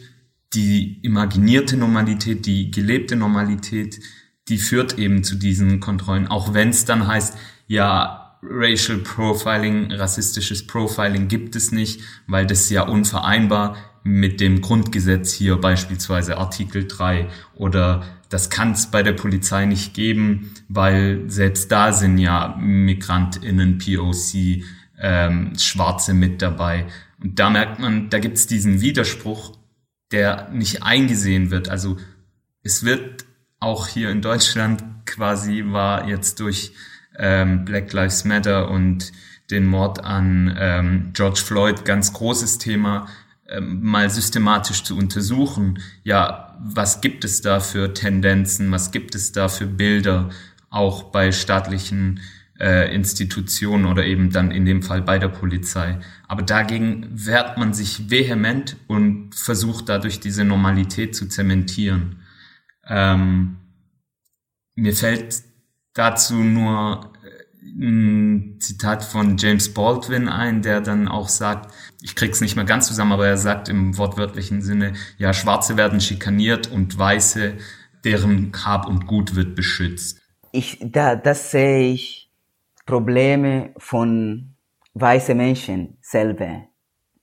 die 0.55 1.01
imaginierte 1.03 1.77
Normalität, 1.77 2.47
die 2.47 2.71
gelebte 2.71 3.17
Normalität, 3.17 4.01
die 4.49 4.59
führt 4.59 4.99
eben 4.99 5.23
zu 5.25 5.37
diesen 5.37 5.81
Kontrollen, 5.81 6.27
auch 6.27 6.55
wenn 6.55 6.71
es 6.71 6.85
dann 6.85 7.07
heißt, 7.07 7.37
ja, 7.67 8.39
Racial 8.43 8.99
Profiling, 8.99 9.93
rassistisches 9.93 10.67
Profiling 10.67 11.29
gibt 11.29 11.57
es 11.57 11.73
nicht, 11.73 12.01
weil 12.29 12.47
das 12.47 12.71
ja 12.71 12.83
unvereinbar 12.83 13.77
mit 14.05 14.41
dem 14.41 14.61
Grundgesetz 14.61 15.33
hier 15.33 15.57
beispielsweise 15.57 16.39
Artikel 16.39 16.87
3 16.87 17.29
oder 17.57 18.05
das 18.29 18.49
kann 18.49 18.73
es 18.73 18.91
bei 18.91 19.03
der 19.03 19.13
Polizei 19.13 19.65
nicht 19.67 19.95
geben, 19.95 20.53
weil 20.69 21.25
selbst 21.29 21.73
da 21.73 21.93
sind 21.93 22.19
ja 22.19 22.57
MigrantInnen, 22.61 23.79
POC, 23.79 24.65
ähm, 25.01 25.53
Schwarze 25.59 26.15
mit 26.15 26.43
dabei. 26.43 26.87
Und 27.23 27.39
da 27.39 27.51
merkt 27.51 27.81
man, 27.81 28.11
da 28.11 28.19
gibt 28.19 28.37
es 28.37 28.47
diesen 28.47 28.81
Widerspruch, 28.81 29.58
der 30.13 30.49
nicht 30.51 30.83
eingesehen 30.83 31.51
wird. 31.51 31.69
Also 31.69 31.99
es 32.63 32.85
wird 32.85 33.25
auch 33.61 33.89
hier 33.89 34.11
in 34.11 34.23
Deutschland 34.23 34.83
quasi 35.05 35.65
war 35.67 36.09
jetzt 36.09 36.41
durch 36.41 36.73
ähm, 37.19 37.65
Black 37.65 37.93
Lives 37.93 38.25
Matter 38.25 38.71
und 38.71 39.13
den 39.51 39.67
Mord 39.67 40.05
an 40.05 40.55
ähm, 40.59 41.11
George 41.15 41.41
Floyd 41.45 41.85
ganz 41.85 42.13
großes 42.13 42.59
Thema, 42.59 43.09
ähm, 43.49 43.83
mal 43.83 44.11
systematisch 44.11 44.85
zu 44.85 44.97
untersuchen. 44.97 45.81
Ja, 46.05 46.57
was 46.61 47.01
gibt 47.01 47.25
es 47.25 47.41
da 47.41 47.61
für 47.61 47.95
Tendenzen? 47.95 48.71
Was 48.71 48.91
gibt 48.91 49.15
es 49.15 49.33
da 49.33 49.49
für 49.49 49.67
Bilder 49.67 50.29
auch 50.71 51.05
bei 51.05 51.33
staatlichen 51.33 52.21
äh, 52.59 52.93
Institutionen 52.95 53.87
oder 53.87 54.05
eben 54.05 54.31
dann 54.31 54.51
in 54.51 54.65
dem 54.65 54.83
Fall 54.83 55.03
bei 55.03 55.19
der 55.19 55.29
Polizei. 55.29 55.99
Aber 56.27 56.43
dagegen 56.43 57.09
wehrt 57.13 57.57
man 57.57 57.73
sich 57.73 58.11
vehement 58.11 58.77
und 58.89 59.35
versucht 59.35 59.89
dadurch 59.89 60.21
diese 60.21 60.45
Normalität 60.45 61.15
zu 61.15 61.29
zementieren. 61.29 62.23
Ähm, 62.87 63.59
mir 64.75 64.93
fällt 64.93 65.43
dazu 65.95 66.35
nur 66.35 67.13
äh, 67.23 67.81
ein 67.81 68.57
Zitat 68.61 69.05
von 69.05 69.37
James 69.37 69.73
Baldwin 69.73 70.29
ein, 70.29 70.63
der 70.63 70.81
dann 70.81 71.07
auch 71.07 71.29
sagt, 71.29 71.73
ich 72.03 72.17
krieg's 72.17 72.41
nicht 72.41 72.57
mehr 72.57 72.65
ganz 72.65 72.89
zusammen, 72.89 73.13
aber 73.13 73.27
er 73.27 73.37
sagt 73.37 73.69
im 73.69 73.97
wortwörtlichen 73.99 74.63
Sinne, 74.63 74.95
ja, 75.17 75.33
Schwarze 75.33 75.77
werden 75.77 76.01
schikaniert 76.01 76.69
und 76.69 76.99
Weiße, 76.99 77.55
deren 78.05 78.53
Hab 78.65 78.87
und 78.87 79.07
Gut 79.07 79.35
wird 79.35 79.55
beschützt. 79.55 80.21
Ich, 80.51 80.79
da, 80.81 81.15
das 81.15 81.51
sehe 81.51 81.93
ich 81.93 82.28
Probleme 82.89 83.75
von 83.77 84.55
weißen 84.95 85.37
Menschen 85.37 85.99
selber. 86.01 86.63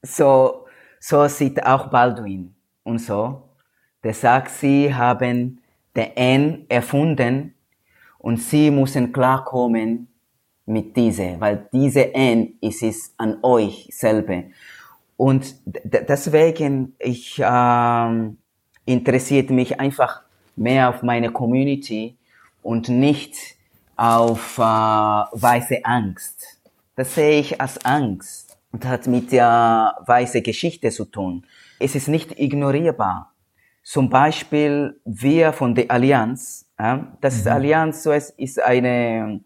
So, 0.04 0.68
so 1.00 1.28
sieht 1.28 1.66
auch 1.66 1.88
Baldwin 1.88 2.54
und 2.84 3.00
so. 3.00 3.50
Der 4.04 4.14
sagt, 4.14 4.52
sie 4.52 4.94
haben 4.94 5.60
den 5.96 6.16
N 6.16 6.66
erfunden 6.70 7.56
und 8.20 8.38
sie 8.38 8.70
müssen 8.70 9.12
klarkommen 9.12 10.08
mit 10.68 10.96
diese, 10.96 11.40
weil 11.40 11.68
diese 11.74 12.14
N 12.14 12.54
ist 12.62 12.84
es 12.84 13.16
an 13.18 13.40
euch 13.42 13.90
selber. 13.92 14.44
Und 15.18 15.56
deswegen 15.66 16.94
ich 17.00 17.42
ähm, 17.44 18.38
interessiert 18.86 19.50
mich 19.50 19.80
einfach 19.80 20.22
mehr 20.56 20.90
auf 20.90 21.02
meine 21.02 21.32
Community 21.32 22.18
und 22.62 22.88
nicht 22.88 23.55
auf 23.96 24.58
äh, 24.58 24.62
weiße 24.62 25.84
Angst. 25.84 26.60
Das 26.96 27.16
sehe 27.16 27.40
ich 27.40 27.60
als 27.62 27.84
Angst 27.86 28.58
und 28.72 28.86
hat 28.86 29.08
mit 29.08 29.32
der 29.32 29.96
weiße 30.06 30.42
Geschichte 30.42 30.90
zu 30.92 31.06
tun. 31.06 31.46
Es 31.80 31.96
ist 31.96 32.08
nicht 32.08 32.40
ignorierbar. 32.40 33.32
Zum 33.84 34.10
Beispiel 34.10 35.00
wir 35.06 35.54
von 35.54 35.76
der 35.76 35.92
Allianz, 35.92 36.66
ja, 36.80 37.16
das 37.22 37.46
Allianz 37.46 38.04
so 38.04 38.12
es 38.12 38.32
ist 38.32 38.60
eine 38.60 39.42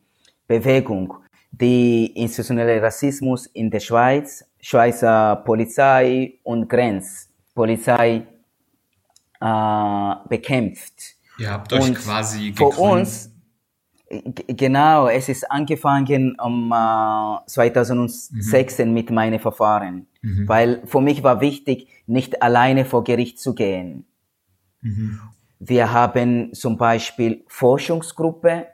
Bewegung, 0.48 1.16
die 1.52 2.06
institutionelle 2.16 2.82
Rassismus 2.82 3.48
in 3.48 3.70
der 3.70 3.80
Schweiz, 3.82 4.46
Schweizer 4.62 5.36
Polizei 5.38 6.36
und 6.44 6.70
Grenzpolizei 6.70 8.24
äh, 9.42 10.14
bekämpft. 10.28 11.16
Ihr 11.38 11.52
habt 11.52 11.72
euch 11.74 11.82
Und 11.90 11.96
quasi 11.96 12.54
für 12.54 12.70
gegründet. 12.70 12.80
uns, 12.80 13.26
g- 13.26 13.32
genau, 14.48 15.08
es 15.08 15.30
ist 15.30 15.50
angefangen 15.52 16.36
um 16.40 16.72
äh, 16.72 17.46
2016 17.48 18.92
mit 18.92 19.12
meinen 19.12 19.40
Verfahren, 19.40 20.08
weil 20.48 20.82
für 20.86 21.02
mich 21.02 21.24
war 21.24 21.42
wichtig, 21.42 21.88
nicht 22.08 22.42
alleine 22.42 22.86
vor 22.86 23.04
Gericht 23.04 23.40
zu 23.40 23.54
gehen. 23.54 24.06
Wir 25.60 25.92
haben 25.92 26.54
zum 26.54 26.78
Beispiel 26.78 27.44
Forschungsgruppe, 27.48 28.68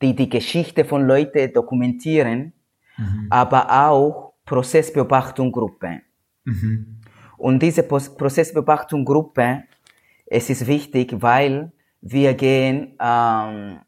die 0.00 0.14
die 0.14 0.28
Geschichte 0.28 0.84
von 0.84 1.06
Leuten 1.06 1.52
dokumentieren, 1.52 2.52
aber 3.30 3.88
auch 3.88 4.34
Prozessbeobachtungsgruppe. 4.44 6.02
Und 7.36 7.62
diese 7.62 7.82
Prozessbeobachtungsgruppe, 7.82 9.64
es 10.26 10.50
ist 10.50 10.66
wichtig, 10.66 11.14
weil 11.20 11.72
wir 12.00 12.34
gehen 12.34 12.94
ähm, 13.00 13.80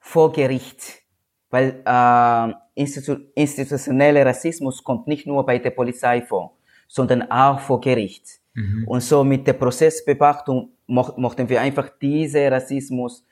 vor 0.00 0.32
Gericht, 0.32 1.02
weil 1.50 1.82
äh, 1.84 2.52
institu 2.74 3.16
institutioneller 3.34 4.26
Rassismus 4.26 4.82
kommt 4.82 5.06
nicht 5.06 5.26
nur 5.26 5.44
bei 5.46 5.58
der 5.58 5.70
Polizei 5.70 6.22
vor, 6.22 6.56
sondern 6.88 7.30
auch 7.30 7.60
vor 7.60 7.80
Gericht. 7.80 8.40
Und 8.86 9.02
so 9.02 9.22
mit 9.22 9.46
der 9.46 9.52
Prozessbeobachtung 9.52 10.70
mo 10.86 11.12
mochten 11.16 11.48
wir 11.48 11.60
einfach 11.60 11.88
diese 12.00 12.50
Rassismus 12.50 13.24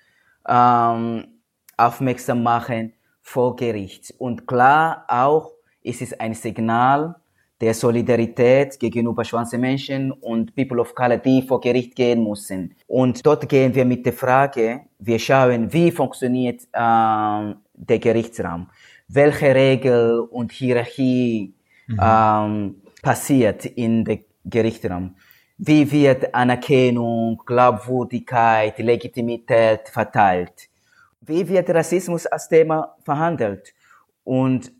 ähm, 0.46 1.26
aufmerksam 1.76 2.42
machen 2.42 2.92
vor 3.20 3.56
Gericht. 3.56 4.14
Und 4.18 4.46
klar 4.46 5.04
auch 5.08 5.52
ist 5.82 6.02
es 6.02 6.18
ein 6.18 6.34
Signal 6.34 7.16
der 7.60 7.74
Solidarität 7.74 8.78
gegenüber 8.78 9.24
schwarzen 9.24 9.60
Menschen 9.60 10.12
und 10.12 10.54
People 10.54 10.80
of 10.80 10.94
Color, 10.94 11.18
die 11.18 11.42
vor 11.42 11.60
Gericht 11.60 11.96
gehen 11.96 12.22
müssen. 12.22 12.74
Und 12.86 13.24
dort 13.26 13.48
gehen 13.48 13.74
wir 13.74 13.84
mit 13.84 14.06
der 14.06 14.12
Frage, 14.12 14.82
wir 14.98 15.18
schauen, 15.18 15.72
wie 15.72 15.90
funktioniert 15.90 16.62
ähm, 16.72 17.56
der 17.74 17.98
Gerichtsraum, 17.98 18.68
welche 19.08 19.54
Regel 19.54 20.20
und 20.20 20.52
Hierarchie 20.52 21.54
ähm, 22.00 22.76
passiert 23.02 23.64
in 23.64 24.04
der 24.04 24.18
Gerichtsraum. 24.44 25.16
Wie 25.56 25.90
wird 25.90 26.32
Anerkennung, 26.34 27.42
Glaubwürdigkeit, 27.44 28.78
Legitimität 28.78 29.88
verteilt? 29.88 30.68
Wie 31.20 31.48
wird 31.48 31.68
Rassismus 31.70 32.26
als 32.26 32.48
Thema 32.48 32.94
verhandelt? 33.04 33.74
Und 34.22 34.70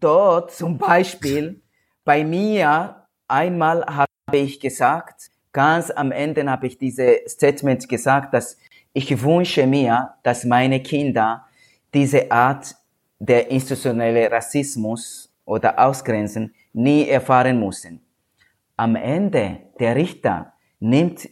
dort 0.00 0.52
zum 0.52 0.78
Beispiel, 0.78 1.60
bei 2.04 2.24
mir, 2.24 3.06
einmal 3.26 3.84
habe 3.86 4.08
ich 4.32 4.60
gesagt, 4.60 5.30
ganz 5.52 5.90
am 5.90 6.12
Ende 6.12 6.48
habe 6.50 6.66
ich 6.66 6.78
diese 6.78 7.20
Statement 7.26 7.88
gesagt, 7.88 8.32
dass 8.34 8.58
ich 8.92 9.22
wünsche 9.22 9.66
mir, 9.66 10.14
dass 10.22 10.44
meine 10.44 10.82
Kinder 10.82 11.46
diese 11.92 12.30
Art 12.30 12.74
der 13.18 13.50
institutionelle 13.50 14.30
Rassismus 14.30 15.32
oder 15.44 15.78
Ausgrenzen 15.78 16.54
nie 16.72 17.08
erfahren 17.08 17.58
müssen. 17.58 18.00
Am 18.76 18.96
Ende, 18.96 19.58
der 19.80 19.96
Richter 19.96 20.52
nimmt 20.78 21.28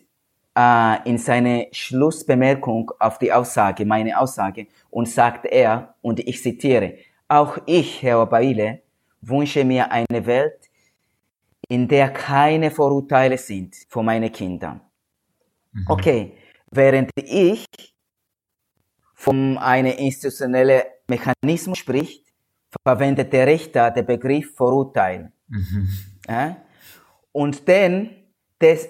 äh, 0.56 1.08
in 1.08 1.18
seine 1.18 1.68
Schlussbemerkung 1.70 2.90
auf 2.98 3.18
die 3.18 3.32
Aussage, 3.32 3.84
meine 3.84 4.18
Aussage, 4.18 4.66
und 4.90 5.08
sagt 5.08 5.46
er, 5.46 5.94
und 6.02 6.18
ich 6.20 6.42
zitiere, 6.42 6.94
auch 7.28 7.58
ich, 7.66 8.02
Herr 8.02 8.26
Baile, 8.26 8.82
wünsche 9.20 9.64
mir 9.64 9.90
eine 9.90 10.24
Welt, 10.26 10.70
in 11.68 11.88
der 11.88 12.10
keine 12.10 12.70
Vorurteile 12.70 13.38
sind 13.38 13.74
für 13.88 14.02
meine 14.02 14.30
Kinder. 14.30 14.80
Okay, 15.88 16.36
während 16.70 17.10
ich 17.16 17.66
von 19.14 19.58
einem 19.58 19.92
institutionellen 19.98 20.82
Mechanismus 21.08 21.78
spricht, 21.78 22.24
verwendet 22.82 23.32
der 23.32 23.46
Richter 23.46 23.90
den 23.90 24.06
Begriff 24.06 24.54
Vorurteil. 24.54 25.32
Ja? 26.28 26.56
Und 27.32 27.68
dann, 27.68 28.10
des, 28.60 28.88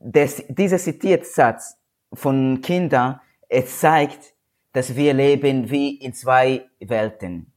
des, 0.00 0.44
dieser 0.48 0.78
zitierte 0.78 1.24
Satz 1.26 1.76
von 2.12 2.60
Kindern, 2.60 3.20
es 3.48 3.80
zeigt, 3.80 4.34
dass 4.72 4.94
wir 4.96 5.12
leben 5.12 5.70
wie 5.70 5.96
in 5.96 6.14
zwei 6.14 6.66
Welten. 6.80 7.51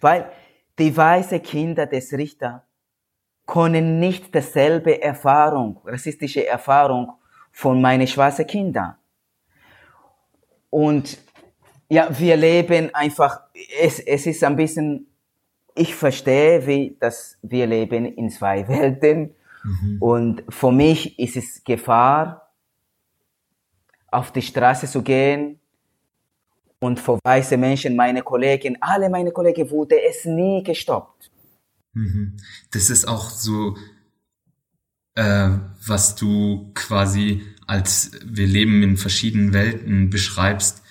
Weil 0.00 0.30
die 0.78 0.94
weißen 0.96 1.42
Kinder 1.42 1.86
des 1.86 2.12
Richters 2.12 2.60
können 3.46 3.98
nicht 4.00 4.34
dasselbe 4.34 5.00
Erfahrung, 5.00 5.80
rassistische 5.84 6.46
Erfahrung 6.46 7.12
von 7.52 7.80
meinen 7.80 8.06
schwarzen 8.06 8.46
Kindern. 8.46 8.96
Und 10.68 11.18
ja, 11.88 12.08
wir 12.18 12.36
leben 12.36 12.94
einfach, 12.94 13.42
es, 13.80 14.00
es 14.00 14.26
ist 14.26 14.42
ein 14.44 14.56
bisschen, 14.56 15.06
ich 15.74 15.94
verstehe, 15.94 16.66
wie, 16.66 16.96
dass 16.98 17.38
wir 17.42 17.66
leben 17.66 18.04
in 18.04 18.30
zwei 18.30 18.66
Welten. 18.68 19.34
Und 20.00 20.44
für 20.48 20.70
mich 20.70 21.18
ist 21.18 21.36
es 21.36 21.64
Gefahr, 21.64 22.52
auf 24.08 24.32
die 24.32 24.42
Straße 24.42 24.86
zu 24.86 25.02
gehen. 25.02 25.60
Und 26.80 27.00
für 27.00 27.18
weiße 27.24 27.56
Menschen, 27.56 27.96
meine 27.96 28.22
Kollegen, 28.22 28.76
alle 28.80 29.08
meine 29.08 29.30
Kollegen, 29.32 29.70
wurde 29.70 29.96
es 30.02 30.24
nie 30.24 30.62
gestoppt. 30.62 31.30
Das 32.72 32.90
ist 32.90 33.08
auch 33.08 33.30
so, 33.30 33.76
äh, 35.14 35.50
was 35.86 36.14
du 36.16 36.70
quasi 36.74 37.42
als 37.66 38.12
wir 38.24 38.46
leben 38.46 38.82
in 38.82 38.96
verschiedenen 38.96 39.52
Welten 39.52 40.10
beschreibst. 40.10 40.82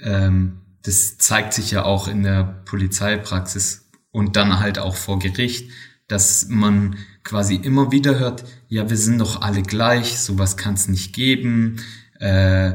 Ähm, 0.00 0.60
das 0.82 1.18
zeigt 1.18 1.52
sich 1.52 1.70
ja 1.70 1.84
auch 1.84 2.08
in 2.08 2.22
der 2.22 2.62
Polizeipraxis 2.64 3.88
und 4.10 4.36
dann 4.36 4.58
halt 4.60 4.78
auch 4.78 4.96
vor 4.96 5.18
Gericht, 5.18 5.70
dass 6.08 6.46
man 6.48 6.96
quasi 7.24 7.56
immer 7.56 7.90
wieder 7.90 8.18
hört, 8.18 8.44
ja, 8.68 8.88
wir 8.88 8.96
sind 8.96 9.18
doch 9.18 9.42
alle 9.42 9.62
gleich, 9.62 10.20
sowas 10.20 10.56
kann 10.56 10.74
es 10.74 10.88
nicht 10.88 11.12
geben. 11.12 11.80
Äh, 12.20 12.74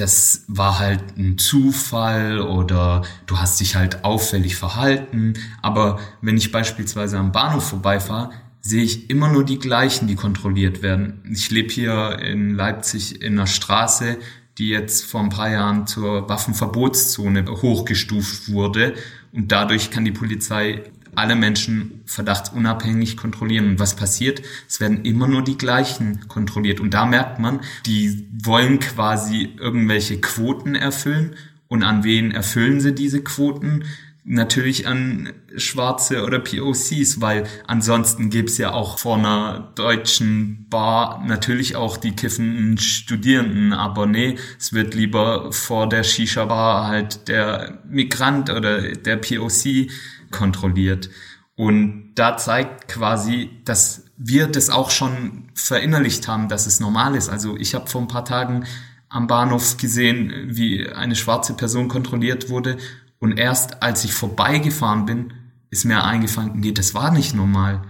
das 0.00 0.44
war 0.48 0.78
halt 0.78 1.18
ein 1.18 1.36
Zufall 1.36 2.40
oder 2.40 3.02
du 3.26 3.38
hast 3.38 3.60
dich 3.60 3.76
halt 3.76 4.04
auffällig 4.04 4.56
verhalten. 4.56 5.34
Aber 5.62 5.98
wenn 6.22 6.36
ich 6.36 6.52
beispielsweise 6.52 7.18
am 7.18 7.32
Bahnhof 7.32 7.68
vorbeifahre, 7.68 8.30
sehe 8.62 8.82
ich 8.82 9.10
immer 9.10 9.30
nur 9.30 9.44
die 9.44 9.58
gleichen, 9.58 10.06
die 10.06 10.16
kontrolliert 10.16 10.82
werden. 10.82 11.22
Ich 11.30 11.50
lebe 11.50 11.72
hier 11.72 12.18
in 12.18 12.54
Leipzig 12.54 13.22
in 13.22 13.34
einer 13.34 13.46
Straße, 13.46 14.18
die 14.58 14.68
jetzt 14.68 15.04
vor 15.04 15.20
ein 15.20 15.30
paar 15.30 15.50
Jahren 15.50 15.86
zur 15.86 16.28
Waffenverbotszone 16.28 17.46
hochgestuft 17.46 18.50
wurde. 18.50 18.94
Und 19.32 19.52
dadurch 19.52 19.90
kann 19.90 20.04
die 20.04 20.12
Polizei 20.12 20.82
alle 21.14 21.36
Menschen 21.36 22.02
verdachtsunabhängig 22.06 23.16
kontrollieren. 23.16 23.68
Und 23.68 23.78
was 23.78 23.96
passiert? 23.96 24.42
Es 24.68 24.80
werden 24.80 25.04
immer 25.04 25.28
nur 25.28 25.42
die 25.42 25.58
gleichen 25.58 26.28
kontrolliert. 26.28 26.80
Und 26.80 26.94
da 26.94 27.06
merkt 27.06 27.38
man, 27.38 27.60
die 27.86 28.28
wollen 28.42 28.80
quasi 28.80 29.54
irgendwelche 29.58 30.20
Quoten 30.20 30.74
erfüllen. 30.74 31.36
Und 31.68 31.82
an 31.82 32.04
wen 32.04 32.32
erfüllen 32.32 32.80
sie 32.80 32.94
diese 32.94 33.22
Quoten? 33.22 33.84
Natürlich 34.24 34.86
an 34.86 35.32
Schwarze 35.56 36.24
oder 36.24 36.40
POCs, 36.40 37.20
weil 37.20 37.44
ansonsten 37.66 38.28
gäbe 38.28 38.48
es 38.48 38.58
ja 38.58 38.72
auch 38.72 38.98
vor 38.98 39.16
einer 39.16 39.72
deutschen 39.74 40.66
Bar 40.68 41.24
natürlich 41.26 41.74
auch 41.74 41.96
die 41.96 42.12
kiffenden 42.12 42.76
Studierenden, 42.78 43.72
aber 43.72 44.06
nee, 44.06 44.36
es 44.58 44.72
wird 44.72 44.94
lieber 44.94 45.52
vor 45.52 45.88
der 45.88 46.04
Shisha-Bar 46.04 46.86
halt 46.86 47.28
der 47.28 47.78
Migrant 47.88 48.50
oder 48.50 48.92
der 48.92 49.16
POC 49.16 49.90
kontrolliert. 50.30 51.10
Und 51.56 52.12
da 52.14 52.36
zeigt 52.36 52.88
quasi, 52.88 53.50
dass 53.64 54.06
wir 54.16 54.46
das 54.46 54.70
auch 54.70 54.90
schon 54.90 55.50
verinnerlicht 55.54 56.26
haben, 56.26 56.48
dass 56.48 56.66
es 56.66 56.80
normal 56.80 57.16
ist. 57.16 57.28
Also 57.28 57.56
ich 57.56 57.74
habe 57.74 57.90
vor 57.90 58.00
ein 58.00 58.08
paar 58.08 58.24
Tagen 58.24 58.64
am 59.10 59.26
Bahnhof 59.26 59.76
gesehen, 59.76 60.32
wie 60.56 60.88
eine 60.88 61.16
schwarze 61.16 61.54
Person 61.54 61.88
kontrolliert 61.88 62.48
wurde. 62.48 62.78
Und 63.18 63.38
erst 63.38 63.82
als 63.82 64.04
ich 64.04 64.14
vorbeigefahren 64.14 65.04
bin, 65.04 65.34
ist 65.68 65.84
mir 65.84 66.02
eingefallen, 66.02 66.52
nee, 66.54 66.72
das 66.72 66.94
war 66.94 67.10
nicht 67.10 67.34
normal. 67.34 67.82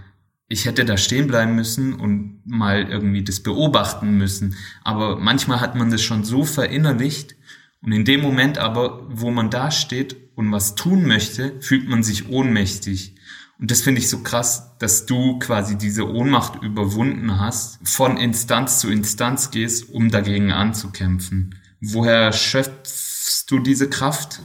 Ich 0.49 0.65
hätte 0.65 0.85
da 0.85 0.97
stehen 0.97 1.29
bleiben 1.29 1.55
müssen 1.55 1.95
und 1.95 2.43
mal 2.45 2.89
irgendwie 2.89 3.23
das 3.23 3.41
beobachten 3.41 4.19
müssen. 4.19 4.57
Aber 4.83 5.17
manchmal 5.17 5.61
hat 5.61 5.77
man 5.77 5.91
das 5.91 6.03
schon 6.03 6.25
so 6.25 6.45
verinnerlicht. 6.45 7.37
Und 7.83 7.93
in 7.93 8.05
dem 8.05 8.21
Moment 8.21 8.59
aber, 8.59 9.07
wo 9.09 9.31
man 9.31 9.49
da 9.49 9.71
steht 9.71 10.17
und 10.41 10.53
was 10.53 10.75
tun 10.75 11.07
möchte, 11.07 11.61
fühlt 11.61 11.87
man 11.87 12.03
sich 12.03 12.31
ohnmächtig. 12.31 13.15
Und 13.61 13.71
das 13.71 13.83
finde 13.83 14.01
ich 14.01 14.09
so 14.09 14.23
krass, 14.23 14.75
dass 14.79 15.05
du 15.05 15.39
quasi 15.39 15.77
diese 15.77 16.11
Ohnmacht 16.11 16.63
überwunden 16.63 17.39
hast, 17.39 17.79
von 17.87 18.17
Instanz 18.17 18.81
zu 18.81 18.91
Instanz 18.91 19.51
gehst, 19.51 19.93
um 19.93 20.11
dagegen 20.11 20.51
anzukämpfen. 20.51 21.57
Woher 21.83 22.33
schöpfst 22.33 23.45
du 23.49 23.59
diese 23.59 23.91
Kraft? 23.91 24.41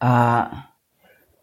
Äh, 0.00 0.42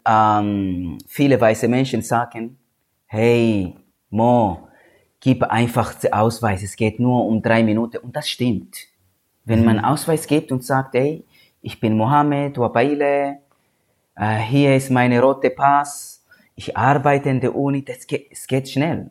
ähm, 0.06 0.98
viele 1.08 1.40
weiße 1.40 1.70
Menschen 1.70 2.02
sagen, 2.02 2.58
hey, 3.06 3.74
Mo, 4.10 4.68
gib 5.22 5.44
einfach 5.44 5.94
den 5.94 6.12
Ausweis, 6.12 6.62
es 6.62 6.76
geht 6.76 7.00
nur 7.00 7.26
um 7.26 7.42
drei 7.42 7.64
Minuten. 7.64 7.98
Und 8.00 8.18
das 8.18 8.28
stimmt. 8.28 8.76
Wenn 9.46 9.64
man 9.64 9.80
Ausweis 9.80 10.28
gibt 10.28 10.52
und 10.52 10.66
sagt, 10.66 10.96
ey, 10.96 11.24
ich 11.66 11.80
bin 11.80 11.98
Mohammed 11.98 12.60
Wabaile, 12.60 13.40
äh, 14.16 14.38
hier 14.38 14.76
ist 14.76 14.92
meine 14.92 15.20
rote 15.20 15.50
Pass, 15.50 16.24
ich 16.54 16.78
arbeite 16.78 17.30
in 17.30 17.40
der 17.42 17.56
Uni, 17.56 17.84
das 17.84 18.06
geht, 18.06 18.28
es 18.32 18.46
geht 18.46 18.70
schnell. 18.70 19.10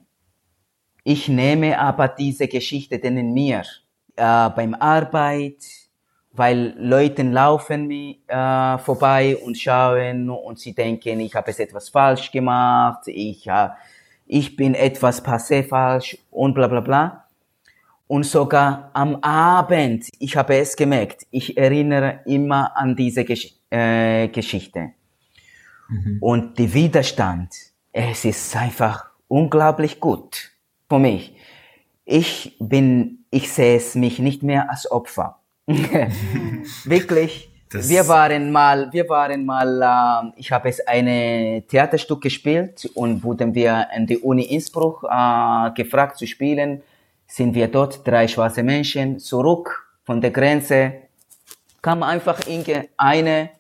Ich 1.03 1.29
nehme 1.29 1.77
aber 1.77 2.07
diese 2.07 2.47
Geschichte 2.47 3.01
denn 3.01 3.17
in 3.17 3.35
mir 3.35 3.65
äh, 4.15 4.51
beim 4.51 4.75
Arbeit, 4.77 5.65
weil 6.31 6.75
Leute 6.79 7.25
laufen 7.25 7.89
mir 7.89 8.19
äh, 8.29 8.79
vorbei 8.79 9.37
und 9.37 9.59
schauen 9.59 10.31
und 10.31 10.61
sie 10.61 10.75
denken, 10.75 11.19
ich 11.19 11.35
habe 11.35 11.51
es 11.51 11.59
etwas 11.59 11.89
falsch 11.89 12.31
gemacht, 12.31 13.09
ich, 13.09 13.49
äh, 13.49 13.71
ich 14.27 14.55
bin 14.55 14.77
etwas 14.77 15.25
passé 15.25 15.67
falsch 15.67 16.17
und 16.31 16.55
bla 16.55 16.69
bla 16.69 16.81
bla. 16.81 17.24
Und 18.07 18.25
sogar 18.27 18.91
am 18.93 19.17
Abend, 19.23 20.07
ich 20.19 20.37
habe 20.37 20.57
es 20.57 20.77
gemerkt, 20.77 21.27
ich 21.31 21.57
erinnere 21.57 22.21
immer 22.27 22.77
an 22.77 22.95
diese 22.97 23.25
Gesch 23.25 23.55
äh, 23.71 24.29
Geschichte. 24.29 24.91
Und 26.21 26.59
der 26.59 26.73
Widerstand, 26.75 27.51
es 27.93 28.25
ist 28.25 28.57
einfach 28.57 29.07
unglaublich 29.29 30.01
gut 30.01 30.51
für 30.89 30.99
mich. 30.99 31.35
Ich 32.05 32.57
bin, 32.61 33.25
ich 33.31 33.51
sehe 33.51 33.77
es 33.77 33.95
mich 33.95 34.19
nicht 34.19 34.43
mehr 34.43 34.71
als 34.71 34.91
Opfer. 34.91 35.41
Wirklich. 36.85 37.51
Das- 37.71 37.89
wir 37.89 38.07
waren 38.09 38.53
mal, 38.53 38.93
wir 38.93 39.09
waren 39.09 39.45
mal, 39.45 39.83
äh, 39.83 40.33
ich 40.41 40.53
habe 40.53 40.69
es 40.69 40.87
eine 40.87 41.65
Theaterstück 41.67 42.21
gespielt 42.23 42.89
und 42.95 43.25
wurden 43.25 43.55
wir 43.55 43.89
in 43.97 44.07
die 44.07 44.19
Uni 44.19 44.45
Innsbruck 44.45 45.05
äh, 45.11 45.71
gefragt 45.73 46.19
zu 46.19 46.27
spielen. 46.27 46.83
Sind 47.37 47.53
wir 47.53 47.67
dort, 47.67 48.07
drei 48.07 48.29
schwarze 48.29 48.63
Menschen, 48.63 49.19
zurück 49.19 49.89
von 50.05 50.21
der 50.21 50.31
Grenze, 50.31 50.93
kam 51.83 52.05
einfach 52.05 52.39
eine 52.97 53.51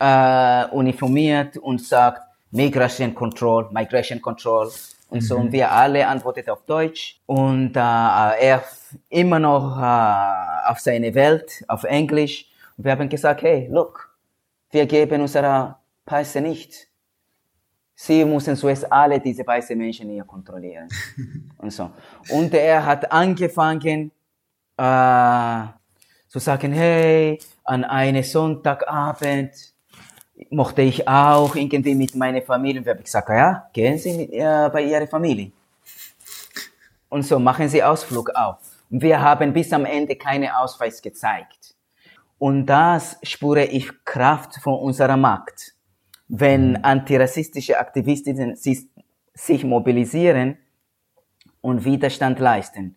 äh, 0.00 0.64
uniformiert 0.72 1.58
und 1.58 1.80
sagt 1.80 2.22
Migration 2.50 3.14
Control, 3.14 3.68
Migration 3.70 4.20
Control 4.20 4.68
und 5.10 5.20
so. 5.20 5.36
Und 5.36 5.52
wir 5.52 5.70
alle 5.70 6.08
antwortet 6.08 6.50
auf 6.50 6.64
Deutsch 6.66 7.20
und 7.26 7.76
äh, 7.76 7.78
er 7.78 8.64
immer 9.10 9.38
noch 9.38 9.78
äh, 9.80 10.68
auf 10.68 10.80
seine 10.80 11.14
Welt, 11.14 11.64
auf 11.68 11.84
Englisch. 11.84 12.46
Und 12.76 12.84
wir 12.84 12.90
haben 12.90 13.08
gesagt, 13.08 13.42
hey, 13.42 13.68
look, 13.70 14.12
wir 14.72 14.86
geben 14.86 15.20
unsere 15.20 15.76
Pässe 16.04 16.40
nicht. 16.40 16.88
Sie 18.00 18.24
müssen 18.24 18.54
zuerst 18.54 18.90
alle 18.92 19.18
diese 19.18 19.44
weißen 19.44 19.76
Menschen 19.76 20.08
hier 20.08 20.22
kontrollieren. 20.22 20.88
und 21.58 21.72
so. 21.72 21.90
Und 22.30 22.54
er 22.54 22.86
hat 22.86 23.10
angefangen, 23.10 24.12
äh, 24.76 25.62
zu 26.28 26.38
sagen, 26.38 26.72
hey, 26.72 27.40
an 27.64 27.82
einem 27.82 28.22
Sonntagabend 28.22 29.52
mochte 30.50 30.82
ich 30.82 31.08
auch 31.08 31.56
irgendwie 31.56 31.96
mit 31.96 32.14
meiner 32.14 32.40
Familie. 32.42 32.78
Und 32.78 32.86
wir 32.86 32.94
haben 32.94 33.02
gesagt, 33.02 33.30
ja, 33.30 33.68
gehen 33.72 33.98
Sie 33.98 34.16
mit, 34.16 34.32
äh, 34.32 34.70
bei 34.72 34.82
Ihrer 34.82 35.08
Familie. 35.08 35.50
Und 37.08 37.24
so 37.24 37.40
machen 37.40 37.68
Sie 37.68 37.82
Ausflug 37.82 38.30
auf. 38.30 38.58
Und 38.90 39.02
wir 39.02 39.20
haben 39.20 39.52
bis 39.52 39.72
am 39.72 39.84
Ende 39.84 40.14
keinen 40.14 40.50
Ausweis 40.50 41.02
gezeigt. 41.02 41.74
Und 42.38 42.66
das 42.66 43.18
spüre 43.24 43.64
ich 43.64 43.90
Kraft 44.04 44.54
von 44.62 44.74
unserer 44.74 45.16
Macht. 45.16 45.74
Wenn 46.28 46.84
antirassistische 46.84 47.78
Aktivistinnen 47.78 48.56
sich, 48.56 49.64
mobilisieren 49.64 50.58
und 51.60 51.84
Widerstand 51.84 52.38
leisten. 52.38 52.96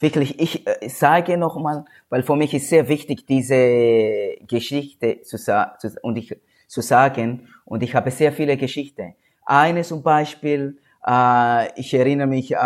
Wirklich, 0.00 0.40
ich 0.40 0.66
äh, 0.66 0.88
sage 0.88 1.36
nochmal, 1.36 1.84
weil 2.08 2.24
für 2.24 2.34
mich 2.34 2.52
ist 2.54 2.68
sehr 2.68 2.88
wichtig, 2.88 3.24
diese 3.24 4.36
Geschichte 4.48 5.22
zu, 5.22 5.36
zu, 5.38 5.96
und 6.02 6.16
ich, 6.18 6.36
zu 6.66 6.80
sagen. 6.80 7.48
Und 7.64 7.82
ich 7.82 7.94
habe 7.94 8.10
sehr 8.10 8.32
viele 8.32 8.56
Geschichten. 8.56 9.14
Eine 9.46 9.82
zum 9.82 10.02
Beispiel, 10.02 10.78
äh, 11.06 11.80
ich 11.80 11.94
erinnere 11.94 12.26
mich, 12.26 12.52
äh, 12.52 12.56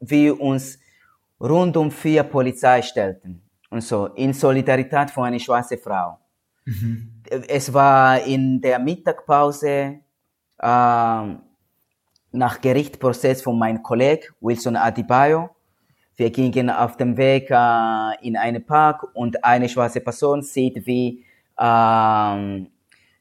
wie 0.00 0.30
uns 0.30 0.78
rund 1.38 1.76
um 1.76 1.90
vier 1.90 2.22
Polizei 2.22 2.80
stellten. 2.82 3.42
Und 3.70 3.82
so, 3.82 4.06
in 4.06 4.32
Solidarität 4.32 5.10
für 5.10 5.24
eine 5.24 5.38
schwarze 5.38 5.76
Frau. 5.76 6.18
Es 7.30 7.72
war 7.72 8.22
in 8.24 8.60
der 8.60 8.78
Mittagpause, 8.78 10.00
äh, 10.58 11.24
nach 12.32 12.60
Gerichtsprozess 12.60 13.42
von 13.42 13.58
meinem 13.58 13.82
Kollegen 13.82 14.24
Wilson 14.40 14.76
Adibayo. 14.76 15.50
Wir 16.16 16.30
gingen 16.30 16.70
auf 16.70 16.96
dem 16.96 17.16
Weg 17.16 17.50
äh, 17.50 18.26
in 18.26 18.36
einen 18.36 18.64
Park 18.64 19.06
und 19.14 19.42
eine 19.44 19.68
schwarze 19.68 20.00
Person 20.00 20.42
sieht, 20.42 20.86
wie 20.86 21.24
ähm, 21.58 22.70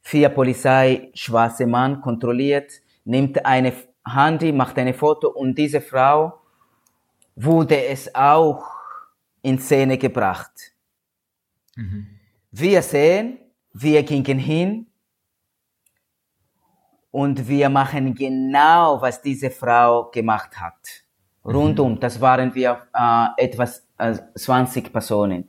vier 0.02 0.30
Polizei 0.30 1.10
schwarze 1.14 1.66
Mann 1.66 2.02
kontrolliert, 2.02 2.72
nimmt 3.06 3.46
eine 3.46 3.74
Handy, 4.06 4.52
macht 4.52 4.78
eine 4.78 4.94
Foto 4.94 5.30
und 5.30 5.58
diese 5.58 5.82
Frau 5.82 6.40
wurde 7.36 7.86
es 7.86 8.14
auch 8.14 8.66
in 9.42 9.60
Szene 9.60 9.98
gebracht. 9.98 10.52
Wir 12.52 12.82
sehen, 12.82 13.39
wir 13.74 14.04
gingen 14.04 14.40
hin 14.40 14.88
und 17.12 17.48
wir 17.48 17.70
machen 17.70 18.14
genau, 18.14 19.02
was 19.02 19.22
diese 19.22 19.50
Frau 19.50 20.10
gemacht 20.12 20.60
hat. 20.60 21.04
Rundum, 21.46 22.00
das 22.00 22.20
waren 22.22 22.54
wir 22.54 22.88
äh, 22.94 23.44
etwas 23.44 23.88
äh, 23.98 24.16
20 24.36 24.92
Personen. 24.92 25.48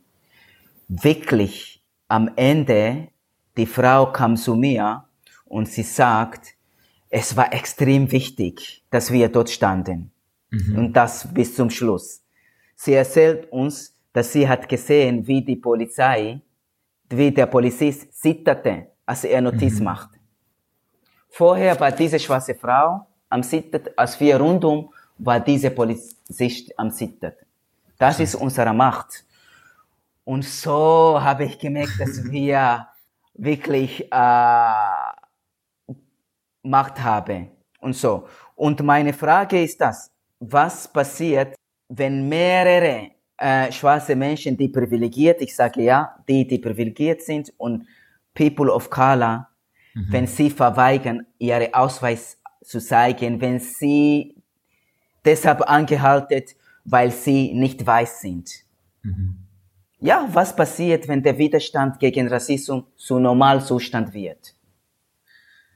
Wirklich, 0.88 1.82
am 2.08 2.30
Ende, 2.36 3.08
die 3.56 3.66
Frau 3.66 4.10
kam 4.12 4.36
zu 4.36 4.54
mir 4.54 5.04
und 5.44 5.68
sie 5.68 5.82
sagt, 5.82 6.54
es 7.08 7.36
war 7.36 7.52
extrem 7.52 8.10
wichtig, 8.10 8.84
dass 8.90 9.12
wir 9.12 9.28
dort 9.28 9.50
standen. 9.50 10.12
Und 10.76 10.94
das 10.94 11.32
bis 11.32 11.54
zum 11.54 11.70
Schluss. 11.70 12.24
Sie 12.74 12.94
erzählt 12.94 13.52
uns, 13.52 13.94
dass 14.12 14.32
sie 14.32 14.48
hat 14.48 14.68
gesehen, 14.68 15.26
wie 15.26 15.44
die 15.44 15.56
Polizei, 15.56 16.40
wie 17.10 17.30
der 17.30 17.46
Polizist 17.46 18.12
zitterte, 18.12 18.88
als 19.04 19.24
er 19.24 19.40
Notiz 19.40 19.80
machte. 19.80 20.18
Vorher 21.28 21.78
war 21.78 21.92
diese 21.92 22.18
schwarze 22.18 22.54
Frau 22.54 23.06
am 23.28 23.42
Zittern, 23.42 23.82
als 23.96 24.18
wir 24.20 24.36
rundum 24.36 24.92
war 25.18 25.40
diese 25.40 25.70
Polizist 25.70 26.72
am 26.78 26.90
Zittern. 26.90 27.32
Das 27.98 28.18
ist 28.18 28.34
unsere 28.34 28.72
Macht. 28.72 29.24
Und 30.24 30.44
so 30.44 31.18
habe 31.20 31.44
ich 31.44 31.58
gemerkt, 31.58 32.00
dass 32.00 32.24
wir 32.30 32.86
wirklich 33.34 34.10
äh, 34.10 34.74
Macht 36.62 37.02
haben. 37.02 37.50
Und 37.80 37.94
so. 37.94 38.26
Und 38.54 38.82
meine 38.82 39.12
Frage 39.12 39.62
ist 39.62 39.80
das, 39.80 40.10
was 40.38 40.88
passiert, 40.88 41.54
wenn 41.88 42.28
mehrere 42.28 43.10
äh, 43.40 43.72
schwarze 43.72 44.14
Menschen, 44.14 44.56
die 44.56 44.68
privilegiert, 44.68 45.40
ich 45.40 45.56
sage 45.56 45.82
ja, 45.82 46.14
die, 46.28 46.46
die 46.46 46.58
privilegiert 46.58 47.22
sind 47.22 47.52
und 47.56 47.86
People 48.34 48.70
of 48.72 48.90
Color, 48.90 49.48
wenn 49.94 50.26
sie 50.26 50.50
verweigern, 50.50 51.26
ihre 51.38 51.74
Ausweis 51.74 52.38
zu 52.62 52.78
zeigen, 52.80 53.40
wenn 53.40 53.58
sie 53.58 54.36
deshalb 55.24 55.62
angehalten, 55.62 56.42
weil 56.84 57.10
sie 57.10 57.52
nicht 57.54 57.84
weiß 57.84 58.20
sind. 58.20 58.50
Ja, 59.98 60.28
was 60.32 60.54
passiert, 60.54 61.08
wenn 61.08 61.22
der 61.22 61.36
Widerstand 61.38 61.98
gegen 61.98 62.28
Rassismus 62.28 62.84
zu 62.96 63.18
Normalzustand 63.18 64.14
wird? 64.14 64.54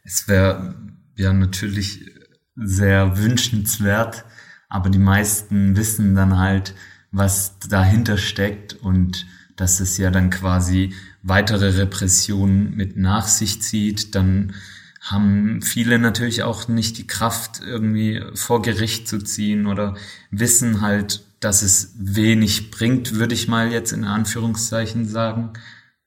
Es 0.05 0.29
wäre 0.29 0.74
ja 1.16 1.33
natürlich 1.33 2.09
sehr 2.57 3.16
wünschenswert, 3.18 4.24
aber 4.68 4.90
die 4.90 4.98
meisten 4.98 5.77
wissen 5.77 6.14
dann 6.14 6.38
halt, 6.38 6.74
was 7.14 7.59
dahinter 7.68 8.18
steckt 8.18 8.74
und 8.74 9.27
dass 9.57 9.81
es 9.81 9.96
ja 9.98 10.11
dann 10.11 10.31
quasi 10.31 10.92
weitere 11.22 11.77
Repressionen 11.79 12.74
mit 12.74 12.96
nach 12.96 13.29
sich 13.29 13.62
zieht, 13.62 14.14
dann 14.14 14.55
haben 15.00 15.62
viele 15.62 15.98
natürlich 15.98 16.42
auch 16.42 16.66
nicht 16.66 16.98
die 16.98 17.07
Kraft, 17.07 17.61
irgendwie 17.64 18.22
vor 18.35 18.62
Gericht 18.62 19.07
zu 19.07 19.18
ziehen 19.18 19.66
oder 19.66 19.94
wissen 20.31 20.81
halt, 20.81 21.22
dass 21.40 21.62
es 21.62 21.94
wenig 21.98 22.70
bringt, 22.70 23.14
würde 23.14 23.35
ich 23.35 23.46
mal 23.46 23.70
jetzt 23.70 23.92
in 23.92 24.05
Anführungszeichen 24.05 25.07
sagen. 25.07 25.53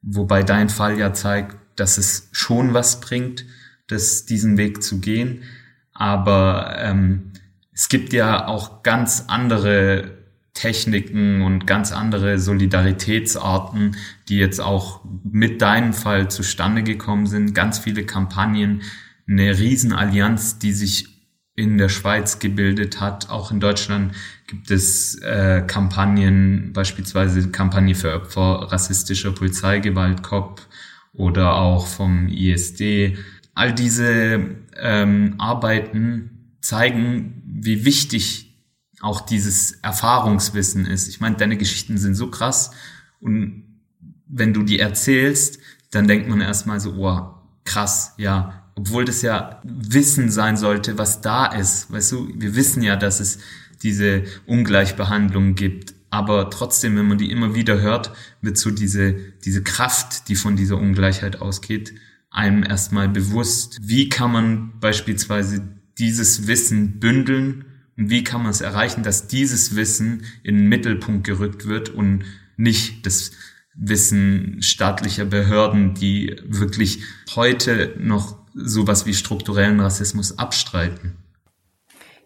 Wobei 0.02 0.44
dein 0.44 0.70
Fall 0.70 0.98
ja 0.98 1.14
zeigt, 1.14 1.56
dass 1.76 1.98
es 1.98 2.28
schon 2.32 2.74
was 2.74 3.00
bringt, 3.00 3.46
das, 3.88 4.26
diesen 4.26 4.58
Weg 4.58 4.84
zu 4.84 5.00
gehen. 5.00 5.44
Aber 5.94 6.76
ähm, 6.80 7.32
es 7.72 7.90
gibt 7.90 8.14
ja 8.14 8.48
auch 8.48 8.82
ganz 8.82 9.26
andere 9.28 10.17
Techniken 10.58 11.44
und 11.44 11.68
ganz 11.68 11.92
andere 11.92 12.40
Solidaritätsarten, 12.40 13.96
die 14.28 14.38
jetzt 14.38 14.60
auch 14.60 15.02
mit 15.24 15.62
deinem 15.62 15.94
Fall 15.94 16.32
zustande 16.32 16.82
gekommen 16.82 17.28
sind. 17.28 17.54
Ganz 17.54 17.78
viele 17.78 18.04
Kampagnen, 18.04 18.82
eine 19.30 19.58
Riesenallianz, 19.58 20.58
die 20.58 20.72
sich 20.72 21.10
in 21.56 21.78
der 21.78 21.90
Schweiz 21.90 22.40
gebildet 22.40 23.00
hat. 23.00 23.30
Auch 23.30 23.52
in 23.52 23.60
Deutschland 23.60 24.16
gibt 24.48 24.72
es 24.72 25.22
äh, 25.22 25.64
Kampagnen, 25.68 26.74
beispielsweise 26.74 27.50
Kampagne 27.52 27.94
für 27.94 28.16
Opfer 28.16 28.72
rassistischer 28.72 29.34
Polizeigewalt, 29.34 30.24
COP, 30.24 30.62
oder 31.14 31.56
auch 31.56 31.86
vom 31.86 32.28
ISD. 32.30 33.18
All 33.54 33.74
diese 33.74 34.40
ähm, 34.80 35.36
Arbeiten 35.38 36.56
zeigen, 36.62 37.44
wie 37.46 37.86
wichtig 37.86 38.47
auch 39.02 39.22
dieses 39.22 39.74
Erfahrungswissen 39.82 40.86
ist. 40.86 41.08
Ich 41.08 41.20
meine, 41.20 41.38
deine 41.38 41.58
Geschichten 41.58 41.98
sind 41.98 42.16
so 42.16 42.30
krass 42.30 42.72
und 43.20 43.64
wenn 44.28 44.54
du 44.54 44.64
die 44.64 44.80
erzählst, 44.80 45.60
dann 45.92 46.08
denkt 46.08 46.28
man 46.28 46.42
erstmal 46.42 46.80
so, 46.80 46.94
oh, 46.96 47.34
krass, 47.64 48.14
ja, 48.18 48.72
obwohl 48.76 49.06
das 49.06 49.22
ja 49.22 49.62
Wissen 49.64 50.30
sein 50.30 50.58
sollte, 50.58 50.98
was 50.98 51.22
da 51.22 51.46
ist. 51.48 51.92
Weißt 51.92 52.12
du, 52.12 52.30
wir 52.36 52.56
wissen 52.56 52.84
ja, 52.84 52.96
dass 52.96 53.20
es 53.20 53.40
diese 53.82 54.24
Ungleichbehandlung 54.46 55.56
gibt. 55.56 55.94
Aber 56.10 56.50
trotzdem, 56.50 56.96
wenn 56.96 57.08
man 57.08 57.18
die 57.18 57.32
immer 57.32 57.56
wieder 57.56 57.82
hört, 57.82 58.12
wird 58.42 58.58
so 58.58 58.72
diese, 58.72 59.14
diese 59.46 59.64
Kraft, 59.64 60.30
die 60.30 60.36
von 60.36 60.56
dieser 60.56 60.78
Ungleichheit 60.78 61.42
ausgeht, 61.42 61.94
einem 62.30 62.64
erstmal 62.64 63.10
bewusst. 63.10 63.78
Wie 63.82 64.10
kann 64.10 64.32
man 64.32 64.80
beispielsweise 64.80 65.68
dieses 65.98 66.48
Wissen 66.48 67.00
bündeln 67.00 67.66
wie 67.98 68.24
kann 68.24 68.44
man 68.44 68.52
es 68.52 68.62
erreichen, 68.62 69.04
dass 69.04 69.28
dieses 69.28 69.76
Wissen 69.76 70.24
in 70.44 70.56
den 70.56 70.68
Mittelpunkt 70.70 71.26
gerückt 71.26 71.68
wird 71.68 71.90
und 71.90 72.24
nicht 72.56 73.06
das 73.06 73.32
Wissen 73.74 74.62
staatlicher 74.62 75.26
Behörden, 75.26 75.96
die 75.96 76.36
wirklich 76.46 77.04
heute 77.36 77.96
noch 77.98 78.38
sowas 78.54 79.06
wie 79.06 79.14
strukturellen 79.14 79.80
Rassismus 79.80 80.38
abstreiten. 80.38 81.18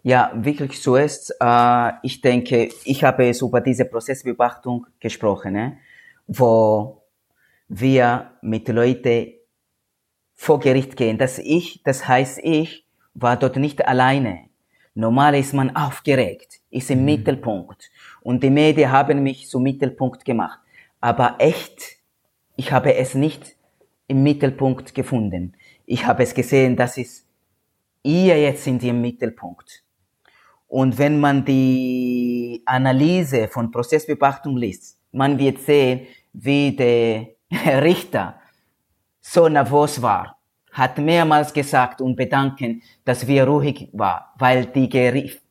Ja, 0.03 0.31
wirklich 0.35 0.81
so 0.81 0.95
ist. 0.95 1.33
Äh, 1.39 1.91
ich 2.03 2.21
denke, 2.21 2.69
ich 2.83 3.03
habe 3.03 3.29
es 3.29 3.41
über 3.41 3.61
diese 3.61 3.85
Prozessbeobachtung 3.85 4.87
gesprochen, 4.99 5.53
ne? 5.53 5.77
wo 6.27 7.03
wir 7.67 8.31
mit 8.41 8.67
Leuten 8.67 9.33
vor 10.33 10.59
Gericht 10.59 10.97
gehen. 10.97 11.17
Das 11.17 11.37
ich, 11.37 11.81
das 11.83 12.07
heißt 12.07 12.39
ich, 12.43 12.85
war 13.13 13.37
dort 13.37 13.57
nicht 13.57 13.85
alleine. 13.85 14.50
Normal 14.93 15.35
ist 15.35 15.53
man 15.53 15.75
aufgeregt, 15.75 16.59
ist 16.69 16.91
im 16.91 16.99
mhm. 16.99 17.05
Mittelpunkt. 17.05 17.89
Und 18.21 18.43
die 18.43 18.49
Medien 18.49 18.91
haben 18.91 19.23
mich 19.23 19.47
zum 19.49 19.63
Mittelpunkt 19.63 20.25
gemacht. 20.25 20.59
Aber 20.99 21.35
echt, 21.39 21.97
ich 22.55 22.71
habe 22.71 22.95
es 22.95 23.15
nicht 23.15 23.55
im 24.07 24.23
Mittelpunkt 24.23 24.93
gefunden. 24.93 25.53
Ich 25.85 26.05
habe 26.05 26.23
es 26.23 26.33
gesehen, 26.33 26.75
dass 26.75 26.97
es 26.97 27.25
ihr 28.03 28.39
jetzt 28.41 28.63
sind 28.63 28.83
im 28.83 29.01
Mittelpunkt. 29.01 29.83
Und 30.67 30.97
wenn 30.97 31.19
man 31.19 31.43
die 31.43 32.61
Analyse 32.65 33.47
von 33.47 33.71
Prozessbeobachtung 33.71 34.57
liest, 34.57 34.97
man 35.11 35.37
wird 35.37 35.59
sehen, 35.59 36.07
wie 36.33 36.75
der 36.75 37.27
Richter 37.81 38.39
so 39.19 39.47
nervös 39.47 40.01
war, 40.01 40.37
hat 40.71 40.97
mehrmals 40.97 41.53
gesagt 41.53 42.01
und 42.01 42.15
bedanken, 42.15 42.81
dass 43.03 43.27
wir 43.27 43.43
ruhig 43.45 43.89
war, 43.91 44.33
weil 44.37 44.65
die 44.65 44.89
Gericht, 44.89 45.41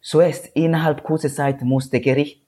so 0.00 0.20
ist 0.20 0.46
innerhalb 0.54 1.02
kurzer 1.02 1.28
Zeit 1.28 1.60
muss 1.62 1.90
der 1.90 2.00
Gericht, 2.00 2.42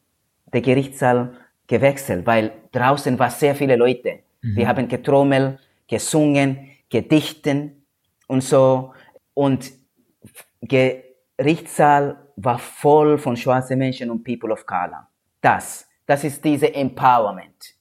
der 0.53 0.63
Gerichtssaal 0.63 1.37
gewechselt, 1.67 2.27
weil 2.27 2.53
draußen 2.73 3.19
war 3.19 3.31
sehr 3.31 3.55
viele 3.55 3.77
Leute. 3.77 4.21
Mhm. 4.41 4.57
Wir 4.57 4.69
haben 4.69 4.89
getrommelt, 4.89 5.59
gesungen, 5.87 6.71
gedichten 6.89 7.85
und 8.27 8.43
so 8.43 8.93
und 9.35 9.71
Gerichtssaal 10.63 12.17
war 12.37 12.59
voll 12.59 13.19
von 13.19 13.37
schwarzen 13.37 13.79
Menschen 13.79 14.11
und 14.11 14.25
People 14.25 14.53
of 14.53 14.65
Color. 14.67 15.09
Das, 15.41 15.87
das 16.07 16.25
ist 16.25 16.45
diese 16.45 16.73
Empowerment. 16.75 17.75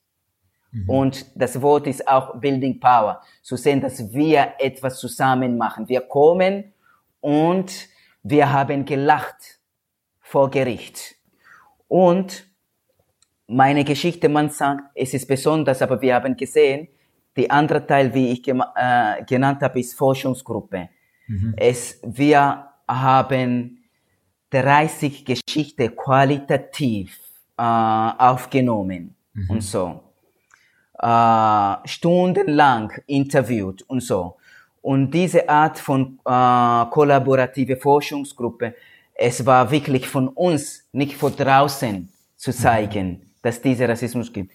Mhm. 0.71 0.89
Und 0.89 1.25
das 1.35 1.61
Wort 1.61 1.87
ist 1.87 2.07
auch 2.07 2.39
Building 2.39 2.79
Power. 2.79 3.21
Zu 3.41 3.55
sehen, 3.55 3.81
dass 3.81 4.13
wir 4.13 4.53
etwas 4.59 4.99
zusammen 4.99 5.57
machen. 5.57 5.87
Wir 5.87 6.01
kommen 6.01 6.73
und 7.19 7.89
wir 8.23 8.51
haben 8.51 8.85
gelacht 8.85 9.59
vor 10.19 10.49
Gericht. 10.49 11.15
Und 11.87 12.47
meine 13.47 13.83
Geschichte, 13.83 14.29
man 14.29 14.49
sagt, 14.49 14.83
es 14.95 15.13
ist 15.13 15.27
besonders, 15.27 15.81
aber 15.81 16.01
wir 16.01 16.15
haben 16.15 16.37
gesehen, 16.37 16.87
die 17.35 17.49
andere 17.49 17.85
Teil, 17.85 18.13
wie 18.13 18.31
ich 18.31 18.47
äh, 18.47 19.23
genannt 19.25 19.61
habe, 19.61 19.79
ist 19.79 19.97
Forschungsgruppe. 19.97 20.89
Mhm. 21.27 21.53
Es, 21.57 21.99
wir 22.03 22.67
haben 22.87 23.83
30 24.51 25.25
Geschichte 25.25 25.89
qualitativ 25.91 27.19
äh, 27.57 27.61
aufgenommen 27.61 29.15
mhm. 29.33 29.49
und 29.49 29.61
so. 29.61 30.10
Äh, 31.01 31.87
stundenlang 31.87 32.91
interviewt 33.07 33.81
und 33.87 34.03
so. 34.03 34.35
Und 34.83 35.09
diese 35.09 35.49
Art 35.49 35.79
von 35.79 36.19
äh, 36.23 36.85
kollaborative 36.91 37.75
Forschungsgruppe, 37.75 38.75
es 39.15 39.43
war 39.43 39.71
wirklich 39.71 40.07
von 40.07 40.27
uns, 40.27 40.87
nicht 40.91 41.15
von 41.15 41.35
draußen 41.35 42.07
zu 42.35 42.51
zeigen, 42.51 43.07
mhm. 43.07 43.21
dass 43.41 43.59
diese 43.59 43.89
Rassismus 43.89 44.31
gibt. 44.31 44.51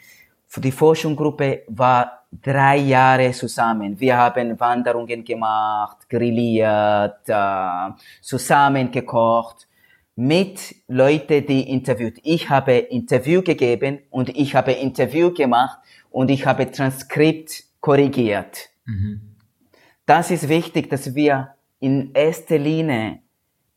Die 0.59 0.71
Forschungsgruppe 0.71 1.65
war 1.67 2.23
drei 2.31 2.77
Jahre 2.77 3.33
zusammen. 3.33 3.99
Wir 3.99 4.17
haben 4.17 4.59
Wanderungen 4.61 5.25
gemacht, 5.25 6.09
grilliert, 6.09 7.29
äh, 7.29 7.91
zusammen 8.23 8.93
gekocht 8.93 9.67
mit 10.15 10.77
Leuten, 10.89 11.45
die 11.45 11.69
interviewt. 11.71 12.19
Ich 12.23 12.49
habe 12.49 12.73
Interview 12.73 13.43
gegeben 13.43 13.99
und 14.11 14.29
ich 14.31 14.55
habe 14.55 14.73
Interview 14.73 15.33
gemacht 15.33 15.79
und 16.17 16.31
ich 16.31 16.47
habe 16.47 16.71
Transkript 16.71 17.65
korrigiert. 17.79 18.71
Mhm. 18.87 19.37
Das 20.07 20.31
ist 20.31 20.49
wichtig, 20.49 20.89
dass 20.89 21.15
wir 21.15 21.55
in 21.79 22.15
erster 22.15 22.57
Linie 22.57 23.19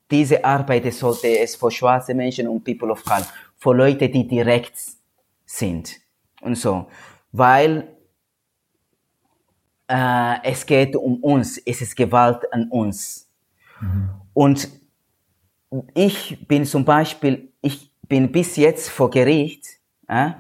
diese 0.10 0.46
Arbeit 0.46 0.94
sollte 0.94 1.28
es 1.38 1.58
für 1.58 1.70
schwarze 1.70 2.14
Menschen 2.14 2.48
und 2.48 2.64
People 2.64 2.92
of 2.92 3.04
Color, 3.04 3.28
für 3.58 3.74
Leute, 3.74 4.08
die 4.08 4.26
direkt 4.26 4.74
sind 5.46 5.98
und 6.40 6.56
so, 6.56 6.88
weil 7.34 7.90
äh, 9.90 10.36
es 10.44 10.66
geht 10.66 10.96
um 10.96 11.18
uns, 11.18 11.58
es 11.58 11.82
ist 11.82 11.94
Gewalt 11.94 12.42
an 12.54 12.70
uns. 12.70 13.28
Mhm. 13.82 14.12
Und 14.34 14.70
ich 15.94 16.48
bin 16.48 16.64
zum 16.64 16.86
Beispiel, 16.86 17.52
ich 17.62 17.92
bin 18.08 18.32
bis 18.32 18.56
jetzt 18.56 18.88
vor 18.90 19.10
Gericht, 19.10 19.66
äh, 20.08 20.32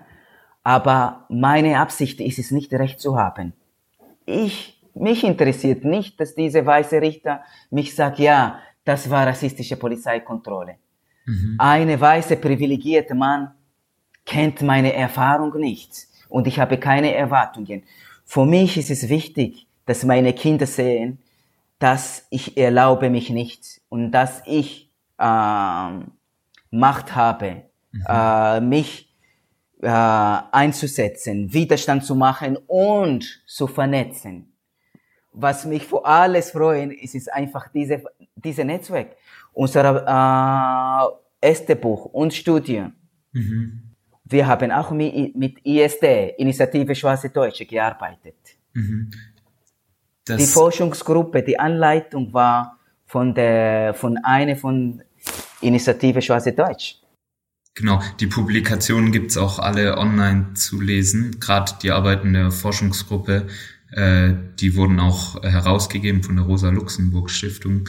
aber 0.63 1.25
meine 1.29 1.79
Absicht 1.79 2.19
ist 2.19 2.39
es 2.39 2.51
nicht, 2.51 2.73
Recht 2.73 2.99
zu 2.99 3.17
haben. 3.17 3.53
Ich, 4.25 4.81
mich 4.93 5.23
interessiert 5.23 5.83
nicht, 5.83 6.19
dass 6.19 6.35
diese 6.35 6.65
weiße 6.65 7.01
Richter 7.01 7.41
mich 7.71 7.95
sagt, 7.95 8.19
ja, 8.19 8.59
das 8.83 9.09
war 9.09 9.25
rassistische 9.25 9.77
Polizeikontrolle. 9.77 10.75
Mhm. 11.25 11.55
Eine 11.57 11.99
weiße 11.99 12.37
privilegierte 12.37 13.15
Mann 13.15 13.51
kennt 14.25 14.61
meine 14.61 14.93
Erfahrung 14.93 15.55
nicht 15.57 16.07
und 16.27 16.47
ich 16.47 16.59
habe 16.59 16.77
keine 16.77 17.13
Erwartungen. 17.13 17.83
Für 18.25 18.45
mich 18.45 18.77
ist 18.77 18.91
es 18.91 19.09
wichtig, 19.09 19.67
dass 19.85 20.03
meine 20.03 20.33
Kinder 20.33 20.67
sehen, 20.67 21.19
dass 21.79 22.27
ich 22.29 22.57
erlaube 22.57 23.09
mich 23.09 23.29
nicht 23.29 23.81
und 23.89 24.11
dass 24.11 24.43
ich 24.45 24.91
äh, 25.17 25.89
Macht 26.71 27.15
habe, 27.15 27.63
mhm. 27.91 28.03
äh, 28.07 28.61
mich 28.61 29.08
äh, 29.81 29.87
einzusetzen, 29.87 31.51
Widerstand 31.53 32.03
zu 32.03 32.15
machen 32.15 32.57
und 32.67 33.43
zu 33.45 33.67
vernetzen. 33.67 34.51
Was 35.31 35.65
mich 35.65 35.85
vor 35.85 36.05
alles 36.05 36.51
freuen, 36.51 36.91
ist, 36.91 37.15
ist 37.15 37.31
einfach 37.31 37.69
diese, 37.69 38.03
diese 38.35 38.65
Netzwerk. 38.65 39.15
Unser 39.53 40.05
äh, 41.41 41.47
erste 41.47 41.75
Buch 41.75 42.05
und 42.05 42.33
Studie. 42.33 42.85
Mhm. 43.31 43.83
Wir 44.25 44.45
haben 44.45 44.71
auch 44.71 44.91
mit 44.91 45.65
ISD, 45.65 46.35
Initiative 46.37 46.93
Schwarze 46.93 47.29
Deutsche, 47.29 47.65
gearbeitet. 47.65 48.35
Mhm. 48.73 49.09
Die 50.27 50.45
Forschungsgruppe, 50.45 51.41
die 51.41 51.57
Anleitung 51.57 52.31
war 52.31 52.77
von 53.05 53.33
der, 53.33 53.93
von 53.95 54.17
einer 54.23 54.55
von 54.55 55.01
Initiative 55.61 56.21
Schwarze 56.21 56.53
Deutsch. 56.53 56.98
Genau, 57.79 58.03
die 58.19 58.27
Publikationen 58.27 59.13
gibt's 59.13 59.37
auch 59.37 59.57
alle 59.57 59.97
online 59.97 60.53
zu 60.53 60.81
lesen. 60.81 61.39
Gerade 61.39 61.71
die 61.81 61.91
Arbeiten 61.91 62.33
der 62.33 62.51
Forschungsgruppe, 62.51 63.47
äh, 63.91 64.33
die 64.59 64.75
wurden 64.75 64.99
auch 64.99 65.41
herausgegeben 65.41 66.21
von 66.21 66.35
der 66.35 66.43
Rosa 66.43 66.71
Luxemburg 66.71 67.31
Stiftung. 67.31 67.87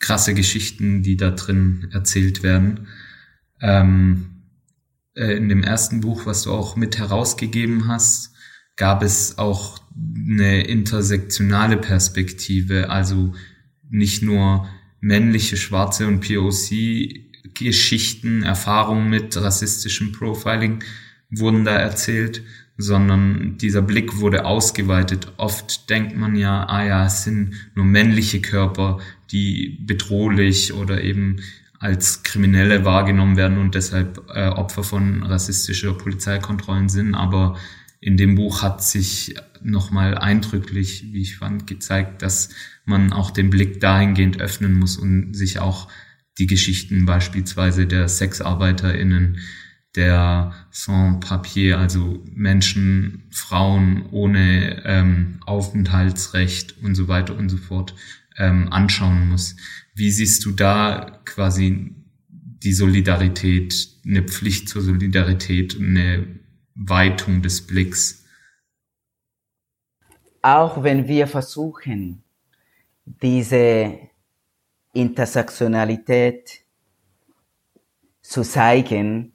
Krasse 0.00 0.34
Geschichten, 0.34 1.04
die 1.04 1.16
da 1.16 1.30
drin 1.30 1.86
erzählt 1.92 2.42
werden. 2.42 2.88
Ähm, 3.60 4.42
äh, 5.14 5.36
in 5.36 5.48
dem 5.48 5.62
ersten 5.62 6.00
Buch, 6.00 6.26
was 6.26 6.42
du 6.42 6.52
auch 6.52 6.74
mit 6.74 6.98
herausgegeben 6.98 7.86
hast, 7.86 8.32
gab 8.74 9.04
es 9.04 9.38
auch 9.38 9.78
eine 9.94 10.62
intersektionale 10.62 11.76
Perspektive, 11.76 12.90
also 12.90 13.34
nicht 13.88 14.20
nur 14.20 14.68
männliche, 15.00 15.56
schwarze 15.56 16.08
und 16.08 16.22
POC-Geschichten, 17.42 18.42
Erfahrungen 18.42 19.10
mit 19.10 19.36
rassistischem 19.36 20.12
Profiling 20.12 20.82
wurden 21.30 21.64
da 21.64 21.72
erzählt, 21.72 22.42
sondern 22.76 23.58
dieser 23.58 23.82
Blick 23.82 24.18
wurde 24.18 24.44
ausgeweitet. 24.44 25.32
Oft 25.36 25.90
denkt 25.90 26.16
man 26.16 26.36
ja, 26.36 26.64
ah 26.64 26.84
ja, 26.84 27.06
es 27.06 27.24
sind 27.24 27.54
nur 27.74 27.84
männliche 27.84 28.40
Körper, 28.40 29.00
die 29.30 29.78
bedrohlich 29.84 30.72
oder 30.72 31.02
eben 31.02 31.36
als 31.80 32.22
Kriminelle 32.22 32.84
wahrgenommen 32.84 33.36
werden 33.36 33.58
und 33.58 33.74
deshalb 33.74 34.24
äh, 34.34 34.48
Opfer 34.48 34.82
von 34.82 35.22
rassistischer 35.22 35.92
Polizeikontrollen 35.94 36.88
sind. 36.88 37.14
Aber 37.14 37.56
in 38.00 38.16
dem 38.16 38.36
Buch 38.36 38.62
hat 38.62 38.82
sich 38.82 39.34
nochmal 39.60 40.16
eindrücklich, 40.16 41.12
wie 41.12 41.22
ich 41.22 41.36
fand, 41.36 41.66
gezeigt, 41.66 42.22
dass 42.22 42.50
man 42.84 43.12
auch 43.12 43.30
den 43.30 43.50
Blick 43.50 43.80
dahingehend 43.80 44.40
öffnen 44.40 44.74
muss 44.74 44.96
und 44.96 45.34
sich 45.34 45.58
auch 45.58 45.88
die 46.38 46.46
Geschichten 46.46 47.04
beispielsweise 47.04 47.86
der 47.86 48.08
SexarbeiterInnen, 48.08 49.38
der 49.96 50.52
Sans-Papier, 50.70 51.78
also 51.78 52.22
Menschen, 52.32 53.24
Frauen 53.30 54.06
ohne 54.10 54.82
ähm, 54.84 55.40
Aufenthaltsrecht 55.44 56.76
und 56.82 56.94
so 56.94 57.08
weiter 57.08 57.36
und 57.36 57.48
so 57.48 57.56
fort 57.56 57.94
ähm, 58.36 58.72
anschauen 58.72 59.28
muss. 59.28 59.56
Wie 59.94 60.10
siehst 60.10 60.44
du 60.44 60.52
da 60.52 61.20
quasi 61.24 61.94
die 62.28 62.72
Solidarität, 62.72 63.88
eine 64.06 64.22
Pflicht 64.22 64.68
zur 64.68 64.82
Solidarität, 64.82 65.76
eine 65.80 66.38
Weitung 66.74 67.42
des 67.42 67.66
Blicks? 67.66 68.24
Auch 70.42 70.82
wenn 70.84 71.08
wir 71.08 71.26
versuchen, 71.26 72.22
diese 73.04 73.98
Intersektionalität 75.00 76.62
zu 78.22 78.42
zeigen, 78.42 79.32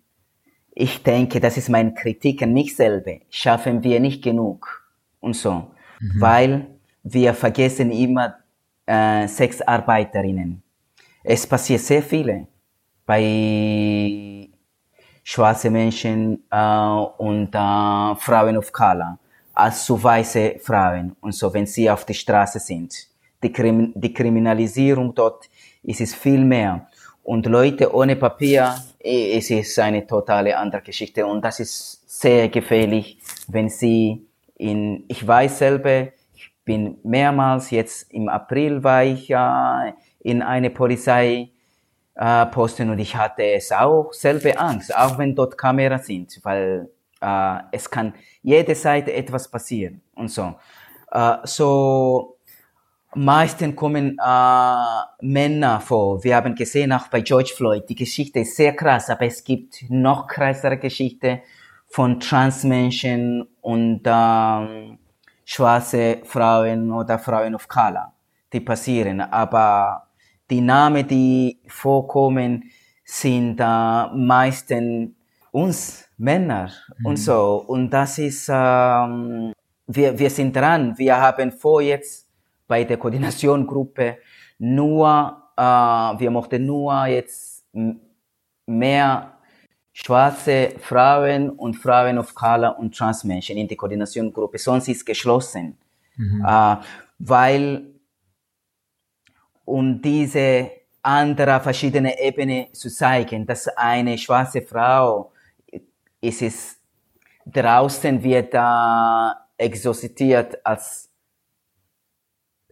ich 0.76 1.04
denke, 1.04 1.40
das 1.40 1.58
ist 1.58 1.70
meine 1.70 1.94
Kritik 1.94 2.42
an 2.42 2.54
mich 2.54 2.76
selber, 2.76 3.14
schaffen 3.30 3.84
wir 3.84 4.00
nicht 4.00 4.24
genug 4.24 4.88
und 5.20 5.36
so, 5.36 5.72
mhm. 6.00 6.22
weil 6.22 6.68
wir 7.04 7.34
vergessen 7.34 7.92
immer 7.92 8.36
äh, 8.86 9.28
Sexarbeiterinnen. 9.28 10.64
Es 11.24 11.46
passiert 11.46 11.82
sehr 11.82 12.02
viele 12.02 12.48
bei 13.06 14.50
schwarze 15.24 15.70
Menschen 15.70 16.44
äh, 16.50 16.58
und 17.18 17.54
äh, 17.54 18.16
Frauen 18.16 18.58
of 18.58 18.72
Color 18.72 19.20
als 19.54 19.86
zu 19.86 20.02
weiße 20.02 20.56
Frauen 20.60 21.16
und 21.22 21.34
so, 21.34 21.54
wenn 21.54 21.66
sie 21.66 21.90
auf 21.90 22.06
der 22.06 22.16
Straße 22.16 22.60
sind. 22.60 23.08
Die, 23.42 23.52
Krim 23.52 23.94
die 23.96 24.14
Kriminalisierung 24.14 25.14
dort 25.14 25.50
ist 25.84 26.02
es 26.02 26.16
viel 26.16 26.44
mehr. 26.44 26.88
Und 27.24 27.46
Leute 27.46 27.94
ohne 27.94 28.16
Papier, 28.16 28.76
es 29.00 29.50
ist 29.50 29.80
eine 29.80 30.06
totale 30.06 30.58
andere 30.58 30.82
Geschichte. 30.82 31.26
Und 31.26 31.44
das 31.44 31.60
ist 31.60 32.02
sehr 32.20 32.50
gefährlich, 32.50 33.20
wenn 33.48 33.70
sie 33.70 34.26
in, 34.56 35.06
ich 35.08 35.26
weiß 35.26 35.60
selber, 35.60 36.08
ich 36.34 36.52
bin 36.66 36.98
mehrmals 37.04 37.72
jetzt 37.72 38.12
im 38.14 38.30
April 38.30 38.84
war 38.84 39.04
ich 39.04 39.30
äh, 39.30 39.94
in 40.20 40.42
eine 40.42 40.70
Polizei 40.70 41.50
äh, 42.16 42.46
posten 42.48 42.90
und 42.90 43.00
ich 43.00 43.16
hatte 43.16 43.44
es 43.44 43.72
auch 43.72 44.14
selber 44.14 44.60
Angst, 44.60 44.96
auch 44.96 45.18
wenn 45.18 45.36
dort 45.36 45.58
Kameras 45.58 46.06
sind, 46.06 46.40
weil 46.44 46.90
äh, 47.22 47.58
es 47.72 47.90
kann 47.90 48.14
jede 48.42 48.76
Seite 48.76 49.14
etwas 49.14 49.50
passieren 49.50 50.02
und 50.16 50.30
so. 50.30 50.56
Äh, 51.12 51.38
so 51.44 52.33
meistens 53.16 53.76
kommen 53.76 54.18
äh, 54.18 55.26
Männer 55.26 55.80
vor. 55.80 56.24
Wir 56.24 56.36
haben 56.36 56.56
gesehen 56.56 56.92
auch 56.92 57.08
bei 57.08 57.22
George 57.22 57.54
Floyd, 57.56 57.88
die 57.90 57.96
Geschichte 57.96 58.40
ist 58.40 58.56
sehr 58.56 58.74
krass, 58.76 59.10
aber 59.10 59.26
es 59.26 59.44
gibt 59.44 59.86
noch 59.90 60.28
krassere 60.28 60.78
Geschichte 60.78 61.42
von 61.88 62.20
Transmenschen 62.20 63.48
und 63.62 64.02
ähm, 64.06 64.98
schwarze 65.46 66.22
Frauen 66.24 66.92
oder 66.92 67.20
Frauen 67.20 67.56
of 67.56 67.68
Color, 67.68 68.14
die 68.52 68.62
passieren. 68.62 69.22
Aber 69.22 70.08
die 70.50 70.62
Namen, 70.62 71.08
die 71.08 71.60
vorkommen, 71.68 72.64
sind 73.04 73.60
äh, 73.60 74.08
meistens 74.16 75.12
uns 75.52 76.10
Männer 76.18 76.72
mhm. 76.98 77.06
und 77.06 77.18
so. 77.18 77.64
Und 77.68 77.90
das 77.92 78.18
ist, 78.18 78.50
ähm, 78.52 79.54
wir, 79.88 80.18
wir 80.18 80.30
sind 80.30 80.56
dran. 80.56 80.98
Wir 80.98 81.18
haben 81.18 81.52
vor 81.52 81.82
jetzt 81.82 82.23
bei 82.74 82.86
der 82.86 82.98
Koordinationgruppe 82.98 84.18
nur, 84.58 85.08
äh, 85.56 85.62
wir 85.62 86.32
möchten 86.32 86.66
nur 86.66 87.06
jetzt 87.06 87.64
mehr 88.66 89.38
schwarze 89.92 90.74
Frauen 90.80 91.52
und 91.52 91.76
Frauen 91.76 92.18
of 92.18 92.34
Color 92.34 92.80
und 92.80 92.98
Transmenschen 92.98 93.58
in 93.58 93.68
die 93.68 93.76
Koordinationgruppe. 93.76 94.58
Sonst 94.58 94.88
ist 94.88 95.06
geschlossen. 95.06 95.78
Mhm. 96.16 96.44
Äh, 96.44 96.78
weil 97.20 97.94
um 99.66 100.02
diese 100.02 100.72
andere 101.04 101.60
verschiedene 101.60 102.20
Ebene 102.20 102.70
zu 102.72 102.90
zeigen, 102.90 103.46
dass 103.46 103.68
eine 103.68 104.18
schwarze 104.18 104.64
Frau 104.64 105.32
ist 106.22 106.42
es 106.42 106.80
draußen 107.46 108.24
wird 108.24 108.52
da 108.52 109.46
exorziert 109.58 110.66
als 110.66 111.13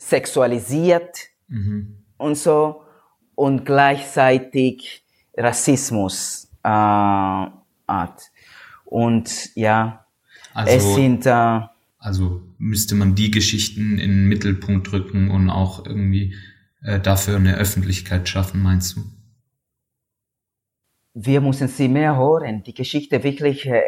sexualisiert 0.02 1.30
mhm. 1.48 1.98
und 2.18 2.36
so 2.36 2.84
und 3.36 3.66
gleichzeitig 3.66 5.04
Rassismus 5.38 6.50
äh, 6.64 6.70
hat. 6.70 8.32
Und 8.86 9.56
ja, 9.56 10.06
also, 10.54 10.72
es 10.72 10.96
sind 10.96 11.26
äh, 11.26 11.62
also 12.00 12.42
müsste 12.58 12.96
man 12.96 13.14
die 13.14 13.30
Geschichten 13.30 14.00
in 14.00 14.10
den 14.10 14.28
Mittelpunkt 14.28 14.92
rücken 14.92 15.30
und 15.30 15.50
auch 15.50 15.86
irgendwie 15.86 16.36
äh, 16.82 17.00
dafür 17.00 17.36
eine 17.36 17.56
Öffentlichkeit 17.58 18.28
schaffen, 18.28 18.62
meinst 18.62 18.98
du? 18.98 19.04
Wir 21.14 21.42
müssen 21.42 21.68
sie 21.68 21.88
mehr 21.88 22.16
hören. 22.16 22.64
Die 22.64 22.74
Geschichte 22.74 23.22
wirklich, 23.24 23.66
äh, 23.66 23.82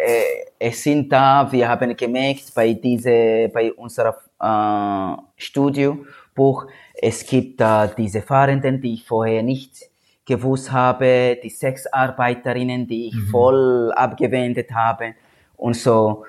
es 0.59 0.83
sind 0.83 1.11
da. 1.11 1.49
Wir 1.51 1.69
haben 1.69 1.95
gemerkt 1.95 2.53
bei 2.53 2.73
diese, 2.73 3.49
bei 3.53 3.71
unserer 3.73 4.17
äh, 4.39 5.21
Studiobuch, 5.37 6.67
es 7.01 7.25
gibt 7.25 7.59
da 7.61 7.87
diese 7.87 8.21
Fahrenden, 8.21 8.81
die 8.81 8.95
ich 8.95 9.05
vorher 9.05 9.43
nicht 9.43 9.89
gewusst 10.25 10.71
habe, 10.71 11.37
die 11.43 11.49
Sexarbeiterinnen, 11.49 12.87
die 12.87 13.07
ich 13.07 13.15
mhm. 13.15 13.27
voll 13.27 13.91
abgewendet 13.93 14.71
habe 14.71 15.15
und 15.55 15.75
so. 15.75 16.25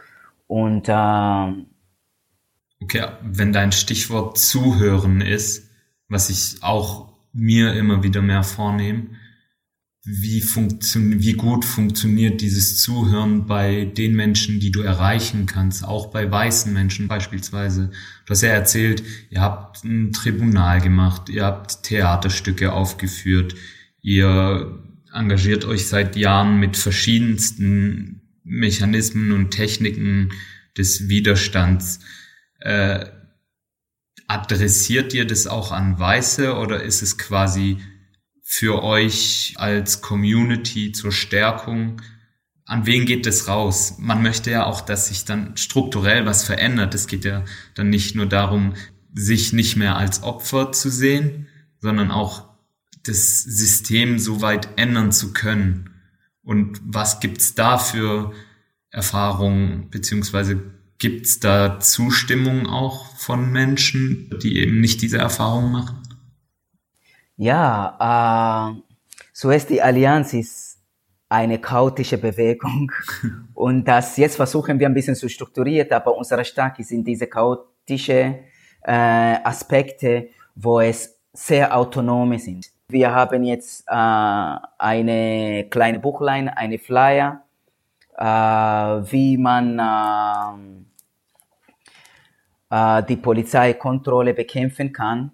Und 0.47 0.89
äh, 0.89 1.65
okay, 2.83 3.07
wenn 3.23 3.53
dein 3.53 3.73
Stichwort 3.73 4.39
Zuhören 4.39 5.21
ist, 5.21 5.71
was 6.09 6.31
ich 6.31 6.63
auch 6.63 7.13
mir 7.33 7.75
immer 7.75 8.03
wieder 8.03 8.23
mehr 8.23 8.43
vornehme, 8.43 9.11
wie, 10.07 10.43
funktion 10.43 11.21
wie 11.21 11.33
gut 11.33 11.65
funktioniert 11.65 12.43
dieses 12.43 12.83
Zuhören 12.83 13.47
bei 13.47 13.87
den 13.87 14.15
Menschen, 14.15 14.61
die 14.61 14.71
du 14.71 14.83
erreichen 14.83 15.47
kannst, 15.47 15.83
auch 15.83 16.09
bei 16.09 16.31
weißen 16.31 16.73
Menschen 16.73 17.09
beispielsweise. 17.09 17.91
Du 18.27 18.31
hast 18.31 18.43
ja 18.43 18.51
erzählt, 18.51 19.03
ihr 19.31 19.41
habt 19.41 19.83
ein 19.83 20.13
Tribunal 20.13 20.83
gemacht, 20.83 21.31
ihr 21.31 21.45
habt 21.45 21.85
Theaterstücke 21.85 22.73
aufgeführt, 22.73 23.55
ihr 24.03 24.79
engagiert 25.11 25.65
euch 25.65 25.87
seit 25.87 26.17
Jahren 26.17 26.61
mit 26.61 26.77
verschiedensten 26.77 28.21
Mechanismen 28.43 29.33
und 29.33 29.53
Techniken 29.53 30.33
des 30.77 31.09
Widerstands. 31.09 32.01
Äh, 32.61 33.07
adressiert 34.27 35.15
ihr 35.15 35.27
das 35.27 35.47
auch 35.47 35.73
an 35.73 35.99
Weiße 35.99 36.55
oder 36.55 36.83
ist 36.83 37.01
es 37.01 37.17
quasi 37.17 37.79
für 38.45 38.85
euch 38.85 39.55
als 39.57 40.03
Community 40.03 40.93
zur 40.93 41.11
Stärkung? 41.11 42.01
An 42.65 42.87
wen 42.87 43.07
geht 43.07 43.27
das 43.27 43.49
raus? 43.49 43.97
Man 43.99 44.23
möchte 44.23 44.51
ja 44.51 44.67
auch, 44.67 44.83
dass 44.83 45.09
sich 45.09 45.25
dann 45.25 45.57
strukturell 45.57 46.27
was 46.27 46.45
verändert. 46.45 46.95
Es 46.95 47.09
geht 47.09 47.25
ja 47.25 47.45
dann 47.75 47.91
nicht 47.91 48.15
nur 48.15 48.27
darum, 48.27 48.75
sich 49.13 49.53
nicht 49.53 49.77
mehr 49.77 49.97
als 49.97 50.23
Opfer 50.23 50.71
zu 50.71 50.91
sehen, 50.91 51.49
sondern 51.81 52.11
auch 52.11 52.49
das 53.05 53.43
System 53.43 54.19
so 54.19 54.41
weit 54.41 54.69
ändern 54.77 55.11
zu 55.11 55.33
können. 55.33 55.91
Und 56.43 56.81
was 56.85 57.21
gibt's 57.21 57.55
da 57.55 57.79
für 57.79 58.33
Erfahrungen 58.91 59.91
beziehungsweise 59.91 60.63
Gibt 60.99 61.27
es 61.27 61.41
da 61.41 61.81
Zustimmung 61.81 62.67
auch 62.67 63.17
von 63.17 63.51
Menschen, 63.51 64.31
die 64.43 64.59
eben 64.59 64.81
nicht 64.81 65.03
diese 65.03 65.19
Erfahrung 65.19 65.73
machen? 65.73 65.99
Ja, 67.37 68.73
äh, 68.79 68.81
so 69.33 69.51
ist 69.51 69.69
die 69.71 69.83
Allianz 69.83 70.35
ist 70.35 70.79
eine 71.29 71.59
chaotische 71.59 72.19
Bewegung 72.19 72.93
und 73.55 73.85
das 73.89 74.17
jetzt 74.17 74.37
versuchen 74.37 74.79
wir 74.79 74.87
ein 74.87 74.95
bisschen 74.95 75.17
zu 75.17 75.29
strukturieren, 75.29 75.91
aber 75.93 76.17
unsere 76.17 76.45
Stärke 76.45 76.85
sind 76.85 77.05
diese 77.07 77.27
chaotische 77.27 78.39
äh, 78.83 79.37
Aspekte, 79.43 80.29
wo 80.55 80.81
es 80.81 81.19
sehr 81.33 81.77
autonome 81.77 82.39
sind. 82.39 82.71
Wir 82.89 83.13
haben 83.13 83.43
jetzt 83.43 83.85
äh, 83.89 83.93
eine 83.93 85.67
kleine 85.71 85.99
Buchlein, 85.99 86.49
eine 86.49 86.79
Flyer, 86.79 87.43
äh, 88.17 88.25
wie 88.25 89.37
man 89.39 90.87
äh, 92.71 92.99
äh, 92.99 93.03
die 93.03 93.17
Polizeikontrolle 93.17 94.35
bekämpfen 94.35 94.93
kann, 94.93 95.33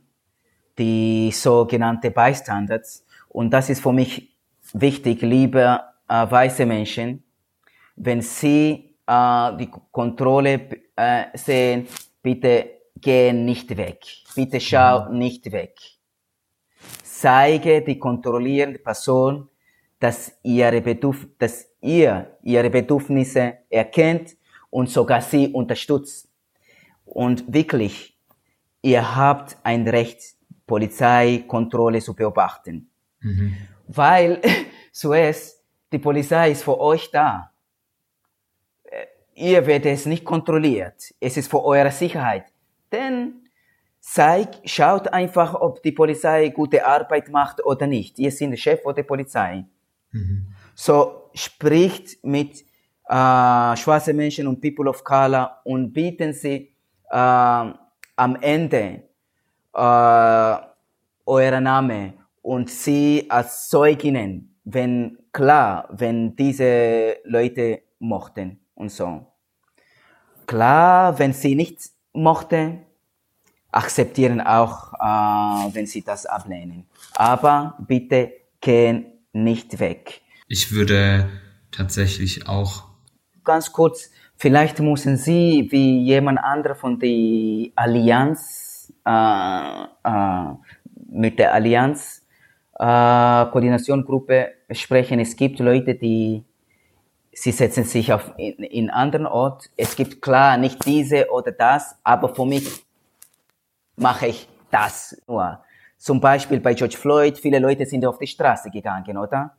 die 0.80 1.30
sogenannte 1.30 2.10
Bystanders. 2.10 3.04
Und 3.28 3.50
das 3.50 3.68
ist 3.68 3.82
für 3.82 3.92
mich 3.92 4.34
wichtig, 4.72 5.20
liebe 5.20 5.80
äh, 6.08 6.30
weiße 6.30 6.64
Menschen, 6.64 7.22
wenn 7.96 8.22
Sie 8.22 8.96
äh, 9.06 9.56
die 9.58 9.70
Kontrolle 9.92 10.68
äh, 10.96 11.24
sehen, 11.34 11.86
bitte 12.22 12.70
gehen 12.96 13.44
nicht 13.44 13.76
weg. 13.76 14.00
Bitte 14.34 14.58
schau 14.58 15.12
nicht 15.12 15.52
weg. 15.52 15.78
Zeige 17.02 17.82
die 17.82 17.98
kontrollierende 17.98 18.78
Person, 18.78 19.48
dass, 19.98 20.32
ihre 20.42 20.80
Bedürf 20.80 21.28
dass 21.38 21.68
ihr 21.82 22.38
ihre 22.42 22.70
Bedürfnisse 22.70 23.58
erkennt 23.68 24.36
und 24.70 24.88
sogar 24.88 25.20
sie 25.20 25.48
unterstützt. 25.48 26.28
Und 27.04 27.52
wirklich, 27.52 28.16
ihr 28.80 29.16
habt 29.16 29.58
ein 29.62 29.86
Recht, 29.86 30.39
Polizeikontrolle 30.70 32.00
zu 32.00 32.14
beobachten. 32.14 32.88
Weil, 33.88 34.40
Suez, 34.92 35.64
die 35.90 35.98
Polizei 35.98 36.52
ist 36.52 36.62
für 36.62 36.78
euch 36.78 37.10
da. 37.10 37.50
Äh, 38.84 39.06
Ihr 39.34 39.66
werdet 39.66 39.94
es 39.94 40.06
nicht 40.06 40.24
kontrolliert. 40.24 41.12
Es 41.18 41.36
ist 41.36 41.50
für 41.50 41.64
eure 41.64 41.90
Sicherheit. 41.90 42.44
Denn 42.92 43.48
zeig, 43.98 44.48
schaut 44.64 45.08
einfach, 45.12 45.54
ob 45.54 45.82
die 45.82 45.92
Polizei 45.92 46.50
gute 46.50 46.86
Arbeit 46.86 47.28
macht 47.30 47.64
oder 47.64 47.88
nicht. 47.88 48.20
Ihr 48.20 48.30
seid 48.30 48.50
der 48.50 48.56
Chef 48.56 48.80
der 48.96 49.02
Polizei. 49.02 49.64
So 50.74 51.30
spricht 51.34 52.22
mit 52.24 52.60
äh, 53.08 53.76
schwarzen 53.76 54.16
Menschen 54.16 54.46
und 54.46 54.60
People 54.60 54.88
of 54.88 55.02
Color 55.02 55.62
und 55.64 55.92
bieten 55.92 56.32
sie 56.32 56.72
äh, 57.10 57.66
am 58.16 58.36
Ende 58.40 59.09
äh, 59.74 60.56
euer 61.26 61.60
Name 61.60 62.14
und 62.42 62.70
sie 62.70 63.26
als 63.28 63.68
Zeuginnen, 63.68 64.56
wenn 64.64 65.18
klar, 65.32 65.88
wenn 65.90 66.34
diese 66.36 67.16
Leute 67.24 67.82
mochten 67.98 68.60
und 68.74 68.90
so. 68.90 69.26
Klar, 70.46 71.18
wenn 71.18 71.32
sie 71.32 71.54
nicht 71.54 71.78
mochten, 72.12 72.84
akzeptieren 73.70 74.40
auch, 74.40 74.94
äh, 74.94 75.74
wenn 75.74 75.86
sie 75.86 76.02
das 76.02 76.26
ablehnen. 76.26 76.86
Aber 77.14 77.76
bitte 77.86 78.32
gehen 78.60 79.06
nicht 79.32 79.78
weg. 79.78 80.22
Ich 80.48 80.72
würde 80.72 81.28
tatsächlich 81.70 82.48
auch, 82.48 82.90
Ganz 83.44 83.72
kurz, 83.72 84.10
vielleicht 84.36 84.80
müssen 84.80 85.16
Sie 85.16 85.66
wie 85.70 86.04
jemand 86.04 86.38
anderer 86.38 86.74
von 86.74 86.98
der 86.98 87.70
Allianz 87.74 88.69
mit 91.10 91.38
der 91.38 91.54
Allianz 91.54 92.26
Koordinationsgruppe 92.76 94.52
sprechen. 94.70 95.20
Es 95.20 95.36
gibt 95.36 95.58
Leute, 95.58 95.94
die 95.94 96.44
sie 97.32 97.52
setzen 97.52 97.84
sich 97.84 98.12
auf 98.12 98.32
in, 98.36 98.62
in 98.64 98.90
anderen 98.90 99.26
Ort. 99.26 99.70
Es 99.76 99.96
gibt 99.96 100.20
klar 100.22 100.56
nicht 100.56 100.84
diese 100.84 101.30
oder 101.30 101.52
das, 101.52 101.96
aber 102.02 102.34
für 102.34 102.46
mich 102.46 102.84
mache 103.96 104.28
ich 104.28 104.48
das 104.70 105.20
nur. 105.26 105.60
Zum 105.96 106.20
Beispiel 106.20 106.60
bei 106.60 106.74
George 106.74 106.96
Floyd, 106.96 107.38
viele 107.38 107.58
Leute 107.58 107.84
sind 107.84 108.04
auf 108.06 108.18
die 108.18 108.26
Straße 108.26 108.70
gegangen, 108.70 109.18
oder? 109.18 109.54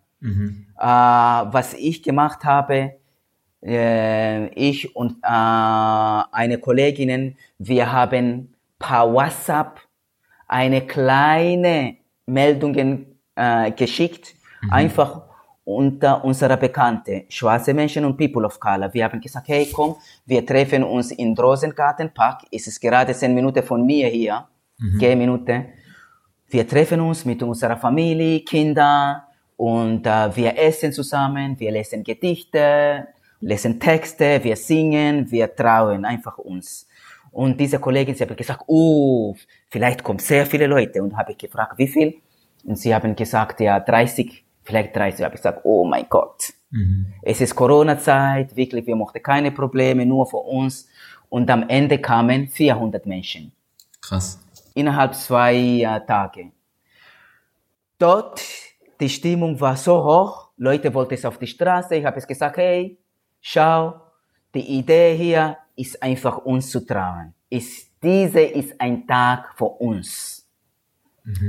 Äh, 0.77 0.83
was 0.83 1.73
ich 1.73 2.01
gemacht 2.01 2.43
habe, 2.43 2.95
äh, 3.63 4.47
ich 4.49 4.95
und 4.95 5.17
äh, 5.23 5.27
eine 5.27 6.57
Kollegin, 6.59 7.35
wir 7.59 7.91
haben 7.91 8.53
per 8.81 9.13
WhatsApp 9.13 9.79
eine 10.47 10.81
kleine 10.85 11.97
Meldungen 12.25 13.19
äh, 13.35 13.71
geschickt, 13.71 14.35
einfach 14.69 15.21
unter 15.63 16.23
unserer 16.25 16.57
Bekannte, 16.57 17.25
schwarze 17.29 17.73
Menschen 17.73 18.03
und 18.03 18.17
People 18.17 18.45
of 18.45 18.59
Color. 18.59 18.93
Wir 18.93 19.05
haben 19.05 19.21
gesagt, 19.21 19.47
hey, 19.47 19.69
komm, 19.71 19.95
wir 20.25 20.45
treffen 20.45 20.83
uns 20.83 21.11
in 21.11 21.37
Rosengartenpark. 21.37 22.41
Es 22.51 22.67
ist 22.67 22.79
gerade 22.79 23.13
zehn 23.13 23.33
Minuten 23.33 23.63
von 23.63 23.85
mir 23.85 24.07
hier, 24.07 24.47
zehn 24.99 25.17
Minuten. 25.17 25.67
Wir 26.49 26.67
treffen 26.67 26.99
uns 26.99 27.23
mit 27.23 27.41
unserer 27.43 27.77
Familie, 27.77 28.41
Kinder 28.41 29.23
und 29.55 30.05
äh, 30.05 30.35
wir 30.35 30.57
essen 30.57 30.91
zusammen, 30.91 31.57
wir 31.59 31.71
lesen 31.71 32.03
Gedichte, 32.03 33.07
lesen 33.39 33.79
Texte, 33.79 34.43
wir 34.43 34.55
singen, 34.55 35.31
wir 35.31 35.55
trauen 35.55 36.03
einfach 36.03 36.37
uns. 36.39 36.87
Und 37.31 37.59
diese 37.59 37.79
Kollegin, 37.79 38.15
sie 38.15 38.23
hat 38.23 38.35
gesagt, 38.35 38.63
oh, 38.67 39.35
vielleicht 39.69 40.03
kommen 40.03 40.19
sehr 40.19 40.45
viele 40.45 40.67
Leute. 40.67 41.01
Und 41.01 41.15
habe 41.15 41.31
ich 41.31 41.37
gefragt, 41.37 41.77
wie 41.77 41.87
viel? 41.87 42.15
Und 42.65 42.77
sie 42.77 42.93
haben 42.93 43.15
gesagt, 43.15 43.59
ja, 43.61 43.79
30, 43.79 44.43
vielleicht 44.63 44.95
30. 44.95 45.23
habe 45.23 45.35
ich 45.35 45.41
gesagt, 45.41 45.61
oh 45.63 45.85
mein 45.85 46.05
Gott. 46.09 46.53
Es 47.21 47.41
ist 47.41 47.55
Corona-Zeit, 47.55 48.55
wirklich, 48.55 48.85
wir 48.87 48.95
mochten 48.95 49.21
keine 49.21 49.51
Probleme, 49.51 50.05
nur 50.05 50.25
für 50.25 50.37
uns. 50.37 50.87
Und 51.29 51.49
am 51.49 51.67
Ende 51.67 51.99
kamen 51.99 52.47
400 52.47 53.05
Menschen 53.05 53.51
krass. 54.01 54.39
innerhalb 54.73 55.15
zwei 55.15 55.55
äh, 55.55 56.05
Tage. 56.05 56.51
Dort, 57.97 58.41
die 58.99 59.09
Stimmung 59.09 59.59
war 59.59 59.75
so 59.77 60.03
hoch, 60.03 60.49
Leute 60.57 60.93
wollten 60.93 61.13
es 61.13 61.25
auf 61.25 61.37
die 61.37 61.47
Straße, 61.47 61.95
ich 61.95 62.05
habe 62.05 62.17
es 62.17 62.27
gesagt, 62.27 62.57
hey, 62.57 62.97
schau, 63.39 64.01
die 64.53 64.77
Idee 64.77 65.15
hier 65.15 65.57
ist 65.81 66.01
einfach 66.01 66.37
uns 66.37 66.69
zu 66.69 66.85
trauen. 66.85 67.33
Ist, 67.49 67.91
diese 68.03 68.41
ist 68.41 68.79
ein 68.79 69.05
Tag 69.07 69.57
für 69.57 69.65
uns. 69.65 70.41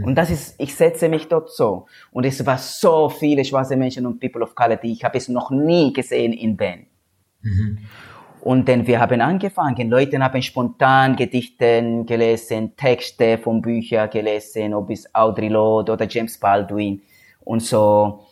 Und 0.04 0.16
das 0.16 0.30
ist, 0.30 0.54
ich 0.58 0.74
setze 0.74 1.08
mich 1.08 1.28
dort 1.28 1.50
so. 1.50 1.86
Und 2.10 2.24
es 2.24 2.44
war 2.44 2.58
so 2.58 3.08
viele 3.08 3.44
schwarze 3.44 3.76
Menschen 3.76 4.06
und 4.06 4.20
People 4.20 4.42
of 4.42 4.54
Color, 4.54 4.76
die 4.76 4.92
ich 4.92 5.04
habe 5.04 5.16
es 5.16 5.28
noch 5.28 5.50
nie 5.50 5.92
gesehen 5.92 6.32
in 6.32 6.56
Bern. 6.56 6.86
Und 8.42 8.68
dann 8.68 8.86
wir 8.86 9.00
haben 9.00 9.20
angefangen, 9.20 9.88
Leute 9.88 10.18
haben 10.18 10.42
spontan 10.42 11.16
Gedichte 11.16 12.04
gelesen, 12.04 12.76
Texte 12.76 13.38
von 13.38 13.62
Büchern 13.62 14.10
gelesen, 14.10 14.74
ob 14.74 14.90
es 14.90 15.12
Audre 15.14 15.48
Lorde 15.48 15.92
oder 15.92 16.06
James 16.08 16.38
Baldwin 16.38 17.02
und 17.40 17.62
so. 17.62 18.26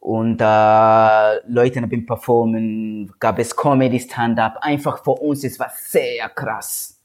Und 0.00 0.40
äh, 0.40 1.46
Leute 1.46 1.82
haben 1.82 2.06
performen, 2.06 3.12
gab 3.20 3.38
es 3.38 3.54
Comedy 3.54 4.00
Stand-up. 4.00 4.56
Einfach 4.62 5.04
für 5.04 5.12
uns, 5.12 5.44
es 5.44 5.58
war 5.58 5.70
sehr 5.76 6.28
krass. 6.30 6.98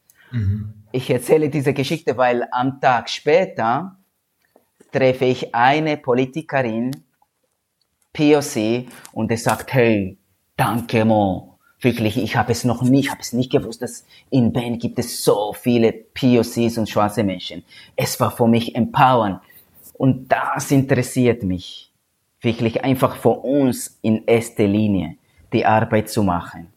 Ich 0.92 1.10
erzähle 1.10 1.50
diese 1.50 1.74
Geschichte, 1.74 2.18
weil 2.18 2.48
am 2.52 2.80
Tag 2.80 3.10
später 3.10 3.98
treffe 4.92 5.26
ich 5.26 5.54
eine 5.54 5.98
Politikerin, 5.98 6.92
POC, 8.14 8.88
und 9.12 9.30
er 9.30 9.38
sagt, 9.38 9.74
hey, 9.74 10.18
danke 10.56 11.04
Mo, 11.04 11.58
wirklich, 11.82 12.18
ich 12.18 12.36
habe 12.38 12.54
es 12.54 12.64
noch 12.64 12.82
nie, 12.82 13.02
ich 13.02 13.12
habe 13.12 13.22
es 13.22 13.34
nicht 13.34 13.52
gewusst, 13.52 13.82
dass 13.82 14.06
in 14.30 14.54
Bern 14.54 14.80
gibt 14.80 14.98
es 15.00 15.24
so 15.24 15.54
viele 15.54 15.92
POCs 15.92 16.78
und 16.78 16.90
schwarze 16.90 17.24
Menschen. 17.24 17.64
Es 17.96 18.20
war 18.20 18.32
für 18.32 18.48
mich 18.48 18.76
empowernd. 18.76 19.42
Und 19.94 20.30
das 20.30 20.72
interessiert 20.72 21.44
mich, 21.44 21.92
wirklich 22.46 22.84
einfach 22.86 23.18
für 23.18 23.30
uns 23.30 24.00
in 24.02 24.24
erster 24.26 24.68
Linie 24.68 25.18
die 25.52 25.66
Arbeit 25.66 26.10
zu 26.10 26.24
machen. 26.24 26.68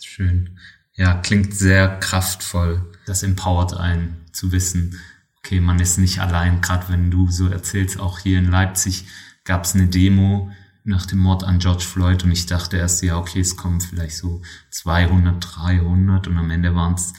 Schön. 0.00 0.58
Ja, 0.94 1.14
klingt 1.14 1.54
sehr 1.54 1.98
kraftvoll. 1.98 2.82
Das 3.06 3.22
empowert 3.22 3.76
einen 3.76 4.24
zu 4.32 4.52
wissen, 4.52 5.00
okay, 5.38 5.60
man 5.60 5.80
ist 5.80 5.98
nicht 5.98 6.20
allein. 6.20 6.60
Gerade 6.60 6.88
wenn 6.88 7.10
du 7.10 7.28
so 7.30 7.48
erzählst, 7.48 8.00
auch 8.00 8.18
hier 8.18 8.38
in 8.38 8.50
Leipzig 8.50 9.06
gab 9.44 9.64
es 9.64 9.74
eine 9.74 9.88
Demo 9.88 10.50
nach 10.84 11.06
dem 11.06 11.18
Mord 11.18 11.44
an 11.44 11.58
George 11.58 11.84
Floyd 11.84 12.22
und 12.24 12.30
ich 12.30 12.46
dachte 12.46 12.76
erst, 12.76 13.02
ja, 13.02 13.18
okay, 13.18 13.40
es 13.40 13.56
kommen 13.56 13.80
vielleicht 13.80 14.16
so 14.16 14.42
200, 14.70 15.44
300 15.56 16.28
und 16.28 16.38
am 16.38 16.50
Ende 16.50 16.74
waren 16.74 16.94
es 16.94 17.12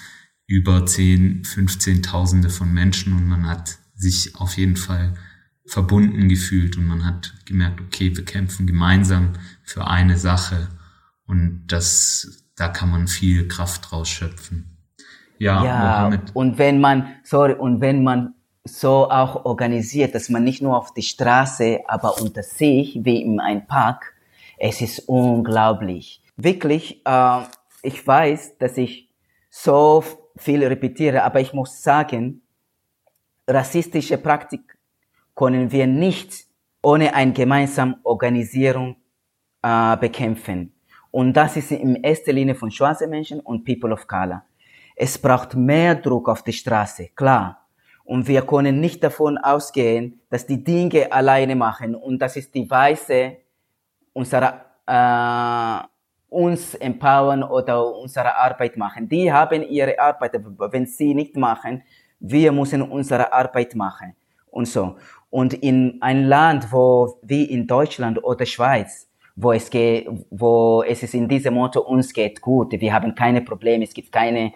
über 0.45 0.85
10, 0.85 1.43
15 1.43 2.01
Tausende 2.01 2.49
von 2.49 2.73
Menschen 2.73 3.13
und 3.13 3.27
man 3.27 3.47
hat 3.47 3.77
sich 3.95 4.35
auf 4.35 4.57
jeden 4.57 4.77
Fall 4.77 5.15
verbunden 5.67 6.29
gefühlt 6.29 6.77
und 6.77 6.87
man 6.87 7.05
hat 7.05 7.33
gemerkt, 7.45 7.81
okay, 7.81 8.15
wir 8.15 8.25
kämpfen 8.25 8.65
gemeinsam 8.65 9.33
für 9.63 9.85
eine 9.85 10.17
Sache 10.17 10.67
und 11.27 11.67
das, 11.67 12.45
da 12.55 12.69
kann 12.69 12.89
man 12.89 13.07
viel 13.07 13.47
Kraft 13.47 13.91
draus 13.91 14.09
schöpfen. 14.09 14.77
Ja, 15.37 15.63
Ja, 15.63 16.19
und 16.33 16.57
wenn 16.57 16.79
man, 16.79 17.07
sorry, 17.23 17.53
und 17.53 17.81
wenn 17.81 18.03
man 18.03 18.33
so 18.63 19.09
auch 19.09 19.45
organisiert, 19.45 20.15
dass 20.15 20.29
man 20.29 20.43
nicht 20.43 20.61
nur 20.61 20.77
auf 20.77 20.93
die 20.93 21.03
Straße, 21.03 21.81
aber 21.87 22.19
unter 22.21 22.43
sich, 22.43 22.99
wie 23.03 23.21
in 23.21 23.39
einem 23.39 23.67
Park, 23.67 24.13
es 24.57 24.81
ist 24.81 24.99
unglaublich. 25.07 26.23
Wirklich, 26.37 27.01
äh, 27.05 27.41
ich 27.83 28.05
weiß, 28.05 28.57
dass 28.57 28.77
ich 28.77 29.09
so 29.49 30.03
viel 30.35 30.63
repetiere, 30.65 31.23
aber 31.23 31.39
ich 31.39 31.53
muss 31.53 31.81
sagen, 31.81 32.41
rassistische 33.47 34.17
Praktik 34.17 34.76
können 35.37 35.71
wir 35.71 35.87
nicht 35.87 36.47
ohne 36.81 37.13
eine 37.13 37.31
gemeinsame 37.31 37.97
Organisierung 38.03 38.97
äh, 39.61 39.95
bekämpfen. 39.97 40.73
Und 41.11 41.33
das 41.33 41.55
ist 41.55 41.71
in 41.71 41.95
erster 41.95 42.33
Linie 42.33 42.55
von 42.55 42.71
schwarzen 42.71 43.09
Menschen 43.09 43.39
und 43.39 43.63
People 43.63 43.93
of 43.93 44.07
Color. 44.07 44.43
Es 44.95 45.17
braucht 45.17 45.55
mehr 45.55 45.95
Druck 45.95 46.27
auf 46.27 46.43
die 46.43 46.53
Straße, 46.53 47.09
klar. 47.15 47.67
Und 48.03 48.27
wir 48.27 48.41
können 48.41 48.79
nicht 48.79 49.03
davon 49.03 49.37
ausgehen, 49.37 50.21
dass 50.29 50.45
die 50.45 50.63
Dinge 50.63 51.11
alleine 51.11 51.55
machen 51.55 51.93
und 51.93 52.19
das 52.19 52.35
ist 52.35 52.55
die 52.55 52.69
Weise 52.69 53.37
unserer 54.13 54.65
äh, 54.87 55.87
uns 56.29 56.73
empowern 56.75 57.43
oder 57.43 57.95
unsere 57.95 58.35
Arbeit 58.35 58.75
machen. 58.77 59.07
Die 59.07 59.31
haben 59.31 59.61
ihre 59.63 59.99
Arbeit, 59.99 60.35
aber 60.35 60.71
wenn 60.71 60.85
sie 60.85 61.13
nicht 61.13 61.35
machen, 61.35 61.83
wir 62.19 62.51
müssen 62.51 62.81
unsere 62.81 63.31
Arbeit 63.31 63.75
machen 63.75 64.15
und 64.49 64.67
so. 64.67 64.95
Und 65.29 65.53
in 65.53 65.97
ein 66.01 66.25
Land, 66.25 66.71
wo 66.71 67.19
wie 67.21 67.43
in 67.43 67.67
Deutschland 67.67 68.23
oder 68.23 68.45
Schweiz, 68.45 69.09
wo 69.35 69.51
es 69.51 69.69
geht, 69.69 70.07
wo 70.29 70.83
es 70.83 71.03
ist 71.03 71.13
in 71.13 71.27
diesem 71.27 71.53
Motto 71.53 71.81
uns 71.81 72.11
geht 72.13 72.41
gut, 72.41 72.71
wir 72.71 72.93
haben 72.93 73.13
keine 73.13 73.41
Probleme, 73.41 73.83
es 73.83 73.93
gibt 73.93 74.11
keine 74.11 74.53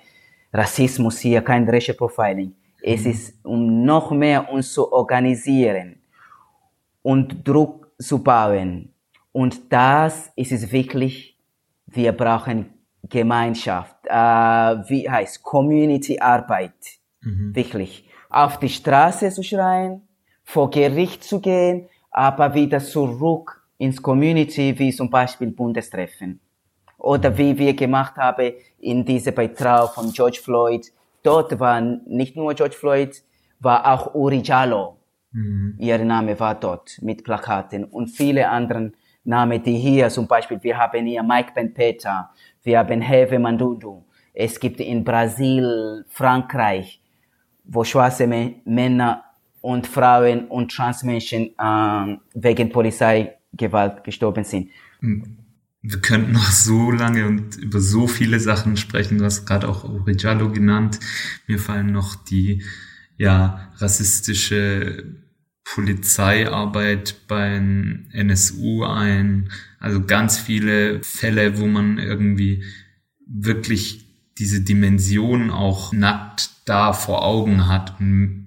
Rassismus 0.54 1.20
hier, 1.20 1.42
kein 1.42 1.70
Racial 1.70 1.96
Profiling. 1.96 2.54
Es 2.82 3.06
ist, 3.06 3.46
um 3.46 3.84
noch 3.84 4.12
mehr 4.12 4.52
uns 4.52 4.74
zu 4.74 4.92
organisieren 4.92 6.02
und 7.04 7.48
Druck 7.48 7.92
zu 8.00 8.24
bauen. 8.24 8.94
Und 9.32 9.72
das 9.72 10.32
ist 10.36 10.52
es 10.52 10.72
wirklich, 10.72 11.38
wir 11.86 12.12
brauchen 12.12 12.74
Gemeinschaft, 13.04 13.96
äh, 14.06 14.12
wie 14.12 15.10
heißt 15.10 15.44
Community 15.44 16.20
Arbeit, 16.20 16.74
wirklich. 17.54 18.08
Auf 18.30 18.60
die 18.60 18.70
Straße 18.70 19.30
zu 19.30 19.44
schreien, 19.44 20.02
vor 20.52 20.70
Gericht 20.70 21.24
zu 21.24 21.40
gehen, 21.40 21.88
aber 22.12 22.54
wieder 22.54 22.80
zurück 22.80 23.64
ins 23.78 24.02
Community, 24.02 24.78
wie 24.78 24.92
zum 24.92 25.10
Beispiel 25.10 25.50
Bundestreffen. 25.52 26.40
Oder 26.98 27.36
wie 27.38 27.58
wir 27.58 27.74
gemacht 27.74 28.16
haben 28.18 28.52
in 28.80 29.06
diese 29.06 29.32
Beitrag 29.32 29.94
von 29.96 30.12
George 30.12 30.40
Floyd. 30.44 30.92
Dort 31.24 31.58
war 31.60 31.80
nicht 31.80 32.36
nur 32.36 32.54
George 32.54 32.76
Floyd, 32.76 33.24
war 33.60 33.80
auch 33.92 34.14
Uri 34.14 34.42
Jallo. 34.44 34.98
Ihr 35.80 35.98
Name 36.04 36.38
war 36.40 36.56
dort 36.56 37.00
mit 37.02 37.24
Plakaten 37.24 37.86
und 37.86 38.08
viele 38.10 38.50
anderen 38.50 38.94
Namen, 39.24 39.64
die 39.64 39.78
hier 39.78 40.10
zum 40.10 40.28
Beispiel, 40.28 40.62
wir 40.62 40.78
haben 40.78 41.06
hier 41.06 41.24
Mike 41.24 41.54
Ben 41.56 41.74
Peter, 41.74 42.30
wir 42.64 42.80
haben 42.80 43.00
Heve 43.02 43.40
Mandudu. 43.40 44.04
Es 44.34 44.60
gibt 44.60 44.82
in 44.82 45.04
Brasil, 45.06 46.04
Frankreich, 46.10 47.00
wo 47.64 47.84
schwarze 47.86 48.26
Mä- 48.26 48.56
Männer 48.66 49.24
und 49.62 49.88
Frauen 49.88 50.48
und 50.48 50.72
Transmenschen 50.72 51.52
ähm, 51.62 52.20
wegen 52.34 52.70
Polizeigewalt 52.70 54.04
gestorben 54.04 54.44
sind. 54.44 54.70
Wir 55.84 56.00
könnten 56.00 56.34
noch 56.34 56.52
so 56.52 56.92
lange 56.92 57.26
und 57.28 57.56
über 57.58 57.80
so 57.80 58.08
viele 58.08 58.40
Sachen 58.40 58.78
sprechen. 58.78 59.18
Du 59.18 59.26
hast 59.26 59.46
gerade 59.46 59.68
auch 59.68 59.84
Origiallo 59.84 60.52
genannt. 60.52 61.00
Mir 61.48 61.60
fallen 61.60 61.92
noch 61.92 62.16
die 62.16 62.64
ja 63.18 63.72
rassistische 63.78 65.22
Polizeiarbeit 65.64 67.28
beim 67.28 68.08
NSU 68.12 68.84
ein. 68.84 69.50
Also 69.80 70.06
ganz 70.06 70.38
viele 70.38 71.04
Fälle, 71.04 71.60
wo 71.60 71.68
man 71.68 71.98
irgendwie 71.98 72.64
wirklich 73.26 74.06
diese 74.38 74.62
Dimension 74.62 75.50
auch 75.50 75.94
nackt 75.94 76.50
da 76.66 76.94
vor 76.94 77.24
Augen 77.24 77.68
hat 77.68 78.00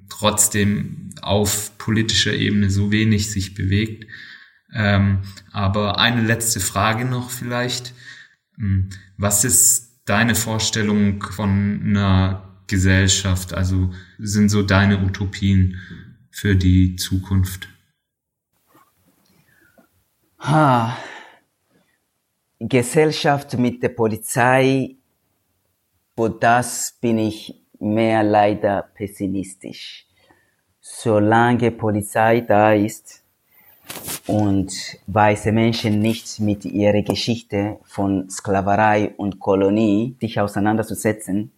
trotzdem 0.09 1.11
auf 1.23 1.77
politischer 1.79 2.35
Ebene 2.35 2.71
so 2.71 2.91
wenig 2.91 3.31
sich 3.31 3.55
bewegt. 3.55 4.07
Ähm, 4.73 5.23
aber 5.53 5.99
eine 5.99 6.23
letzte 6.23 6.61
Frage 6.61 7.05
noch 7.05 7.31
vielleicht. 7.31 7.95
Hm, 8.57 8.91
Was 9.17 9.45
ist 9.45 10.01
deine 10.05 10.35
Vorstellung 10.35 11.23
von 11.23 11.81
einer 11.85 12.63
Gesellschaft? 12.67 13.55
Also 13.55 13.93
sind 14.19 14.49
so 14.49 14.63
deine 14.63 15.03
Utopien 15.05 15.79
für 16.31 16.57
die 16.57 16.97
Zukunft? 16.97 17.69
Ha. 20.41 20.99
Gesellschaft 22.59 23.57
mit 23.59 23.83
der 23.83 23.91
Polizei, 23.91 24.97
wo 26.17 26.29
das 26.29 26.99
bin 27.01 27.19
ich 27.19 27.64
mehr 27.81 28.23
leider 28.23 28.83
pessimistisch. 28.95 30.07
Solange 30.81 31.71
Polizei 31.71 32.41
da 32.41 32.73
ist 32.73 33.23
und 34.27 34.73
weiße 35.07 35.53
Menschen 35.53 36.01
nicht 36.01 36.41
mit 36.41 36.65
ihrer 36.65 37.03
Geschichte 37.03 37.79
von 37.85 38.29
Sklaverei 38.31 39.15
und 39.17 39.39
Kolonie 39.41 40.17
sich 40.21 40.41
auseinanderzusetzen 40.41 41.53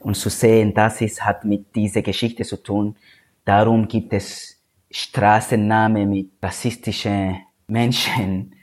und 0.00 0.16
zu 0.16 0.28
sehen, 0.28 0.74
das 0.74 1.00
ist, 1.00 1.24
hat 1.24 1.44
mit 1.44 1.74
dieser 1.74 2.02
Geschichte 2.02 2.44
zu 2.44 2.56
tun. 2.62 2.96
Darum 3.44 3.88
gibt 3.88 4.12
es 4.12 4.60
Straßennamen 4.90 6.08
mit 6.08 6.30
rassistischen 6.42 7.38
Menschen. 7.66 8.54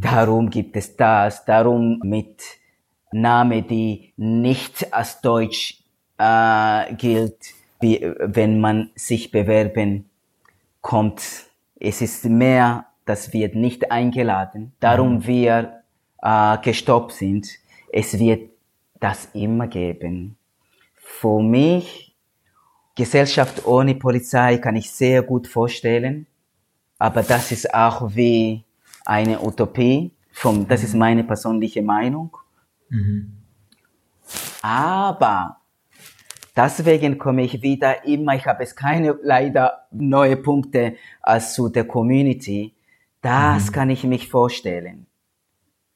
Darum 0.00 0.50
gibt 0.50 0.76
es 0.76 0.96
das. 0.96 1.44
Darum 1.44 2.00
mit 2.02 2.42
Namen, 3.12 3.66
die 3.66 4.12
nicht 4.16 4.92
als 4.92 5.20
Deutsch 5.20 5.83
äh, 6.18 6.94
gilt, 6.94 7.36
wie, 7.80 8.00
wenn 8.18 8.60
man 8.60 8.90
sich 8.94 9.30
bewerben 9.30 10.08
kommt. 10.80 11.22
Es 11.78 12.00
ist 12.00 12.24
mehr, 12.24 12.86
das 13.04 13.32
wird 13.32 13.54
nicht 13.54 13.90
eingeladen. 13.90 14.72
Darum 14.80 15.26
wir 15.26 15.82
äh, 16.22 16.58
gestoppt 16.58 17.12
sind. 17.12 17.48
Es 17.92 18.18
wird 18.18 18.50
das 19.00 19.28
immer 19.34 19.66
geben. 19.66 20.36
Für 20.94 21.42
mich, 21.42 22.14
Gesellschaft 22.94 23.66
ohne 23.66 23.94
Polizei 23.94 24.58
kann 24.58 24.76
ich 24.76 24.90
sehr 24.90 25.22
gut 25.22 25.46
vorstellen. 25.46 26.26
Aber 26.98 27.22
das 27.22 27.52
ist 27.52 27.74
auch 27.74 28.14
wie 28.14 28.64
eine 29.04 29.40
Utopie. 29.42 30.12
Vom, 30.30 30.66
das 30.66 30.82
ist 30.82 30.94
meine 30.94 31.24
persönliche 31.24 31.82
Meinung. 31.82 32.36
Aber 34.62 35.58
deswegen 36.56 37.18
komme 37.18 37.42
ich 37.42 37.62
wieder 37.62 38.04
immer, 38.04 38.34
ich 38.34 38.46
habe 38.46 38.62
es 38.62 38.76
keine 38.76 39.18
leider 39.22 39.86
neue 39.90 40.36
Punkte 40.36 40.96
als 41.22 41.54
zu 41.54 41.68
der 41.68 41.84
Community. 41.84 42.74
Das 43.22 43.72
kann 43.72 43.90
ich 43.90 44.04
mich 44.04 44.28
vorstellen. 44.28 45.06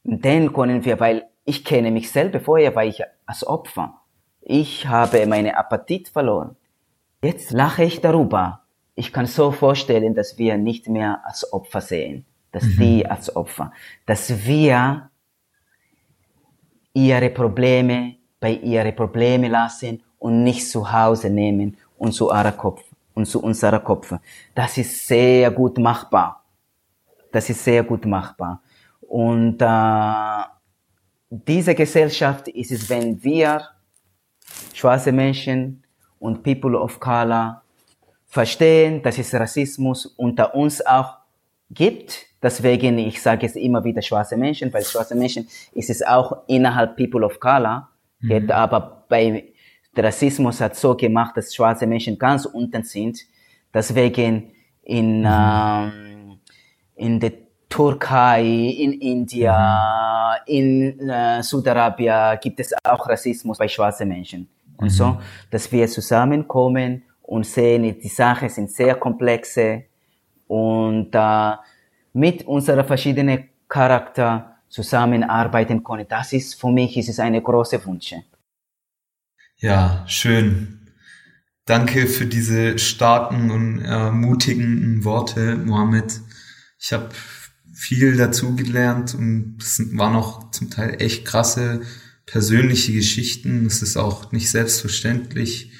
Dann 0.04 0.52
können 0.52 0.84
wir, 0.84 0.98
weil 1.00 1.26
ich 1.44 1.64
kenne 1.64 1.90
mich 1.90 2.10
selber, 2.10 2.40
vorher 2.40 2.74
war 2.74 2.84
ich 2.84 3.02
als 3.26 3.46
Opfer. 3.46 4.00
Ich 4.40 4.86
habe 4.86 5.26
meinen 5.26 5.54
Appetit 5.54 6.08
verloren. 6.08 6.56
Jetzt 7.22 7.50
lache 7.50 7.84
ich 7.84 8.00
darüber. 8.00 8.62
Ich 8.94 9.12
kann 9.12 9.26
so 9.26 9.52
vorstellen, 9.52 10.14
dass 10.14 10.38
wir 10.38 10.56
nicht 10.56 10.88
mehr 10.88 11.20
als 11.24 11.52
Opfer 11.52 11.80
sehen, 11.80 12.24
dass 12.52 12.64
die 12.64 13.06
als 13.06 13.34
Opfer, 13.36 13.72
dass 14.06 14.46
wir 14.46 15.10
ihre 16.94 17.30
Probleme 17.30 18.16
bei 18.40 18.52
ihre 18.52 18.92
Probleme 18.92 19.48
lassen 19.48 20.02
und 20.18 20.42
nicht 20.42 20.68
zu 20.68 20.92
Hause 20.92 21.30
nehmen 21.30 21.76
und 21.96 22.12
zu 22.12 22.30
ihrer 22.30 22.52
Kopf 22.52 22.82
und 23.14 23.26
zu 23.26 23.42
unserer 23.42 23.80
Kopf. 23.80 24.14
Das 24.54 24.78
ist 24.78 25.06
sehr 25.06 25.50
gut 25.50 25.78
machbar. 25.78 26.44
Das 27.32 27.50
ist 27.50 27.62
sehr 27.62 27.82
gut 27.82 28.06
machbar. 28.06 28.62
Und 29.00 29.60
äh, 29.60 30.44
diese 31.30 31.74
Gesellschaft 31.74 32.48
ist 32.48 32.70
es, 32.70 32.88
wenn 32.88 33.22
wir 33.22 33.62
schwarze 34.72 35.12
Menschen 35.12 35.82
und 36.18 36.42
People 36.42 36.78
of 36.78 37.00
Color 37.00 37.62
verstehen, 38.26 39.02
dass 39.02 39.18
es 39.18 39.34
Rassismus 39.34 40.06
unter 40.06 40.54
uns 40.54 40.84
auch 40.84 41.18
gibt. 41.70 42.26
Deswegen, 42.42 42.98
ich 42.98 43.20
sage 43.20 43.46
es 43.46 43.56
immer 43.56 43.82
wieder 43.84 44.02
schwarze 44.02 44.36
Menschen, 44.36 44.72
weil 44.72 44.84
schwarze 44.84 45.14
Menschen 45.14 45.48
ist 45.72 45.90
es 45.90 46.02
auch 46.02 46.44
innerhalb 46.46 46.96
People 46.96 47.24
of 47.24 47.40
Color 47.40 47.88
gibt, 48.20 48.50
aber 48.50 49.04
bei 49.08 49.52
der 49.98 50.04
Rassismus 50.04 50.60
hat 50.60 50.76
so 50.76 50.94
gemacht, 50.94 51.36
dass 51.36 51.52
schwarze 51.52 51.84
Menschen 51.84 52.16
ganz 52.16 52.44
unten 52.46 52.84
sind. 52.84 53.18
Deswegen 53.74 54.52
in, 54.84 55.26
ähm, 55.28 56.38
in 56.94 57.18
der 57.18 57.32
Türkei, 57.68 58.44
in 58.44 58.92
India, 58.92 60.36
in 60.46 61.10
äh, 61.10 61.42
Saudi-Arabien 61.42 62.38
gibt 62.40 62.60
es 62.60 62.72
auch 62.84 63.08
Rassismus 63.08 63.58
bei 63.58 63.66
schwarzen 63.66 64.08
Menschen. 64.08 64.48
Und 64.76 64.90
so, 64.90 65.18
dass 65.50 65.70
wir 65.72 65.88
zusammenkommen 65.88 67.02
und 67.22 67.44
sehen, 67.44 67.98
die 67.98 68.08
Sachen 68.08 68.48
sind 68.48 68.70
sehr 68.70 68.94
komplexe 68.94 69.82
und 70.46 71.08
äh, 71.12 71.52
mit 72.12 72.46
unserer 72.46 72.84
verschiedenen 72.84 73.48
Charakter 73.68 74.58
zusammenarbeiten 74.68 75.82
können. 75.82 76.06
Das 76.08 76.32
ist 76.32 76.54
für 76.54 76.68
mich 76.68 76.96
ist 76.96 77.08
es 77.08 77.18
eine 77.18 77.42
große 77.42 77.84
Wunsch. 77.84 78.14
Ja, 79.60 80.04
schön. 80.06 80.78
Danke 81.64 82.06
für 82.06 82.26
diese 82.26 82.78
starken 82.78 83.50
und 83.50 83.80
ermutigenden 83.80 85.02
Worte, 85.02 85.56
Mohammed. 85.56 86.20
Ich 86.78 86.92
habe 86.92 87.10
viel 87.74 88.16
dazugelernt 88.16 89.16
und 89.16 89.56
es 89.60 89.82
waren 89.96 90.14
auch 90.14 90.52
zum 90.52 90.70
Teil 90.70 91.02
echt 91.02 91.24
krasse 91.24 91.82
persönliche 92.24 92.92
Geschichten. 92.92 93.66
Es 93.66 93.82
ist 93.82 93.96
auch 93.96 94.30
nicht 94.30 94.48
selbstverständlich, 94.48 95.72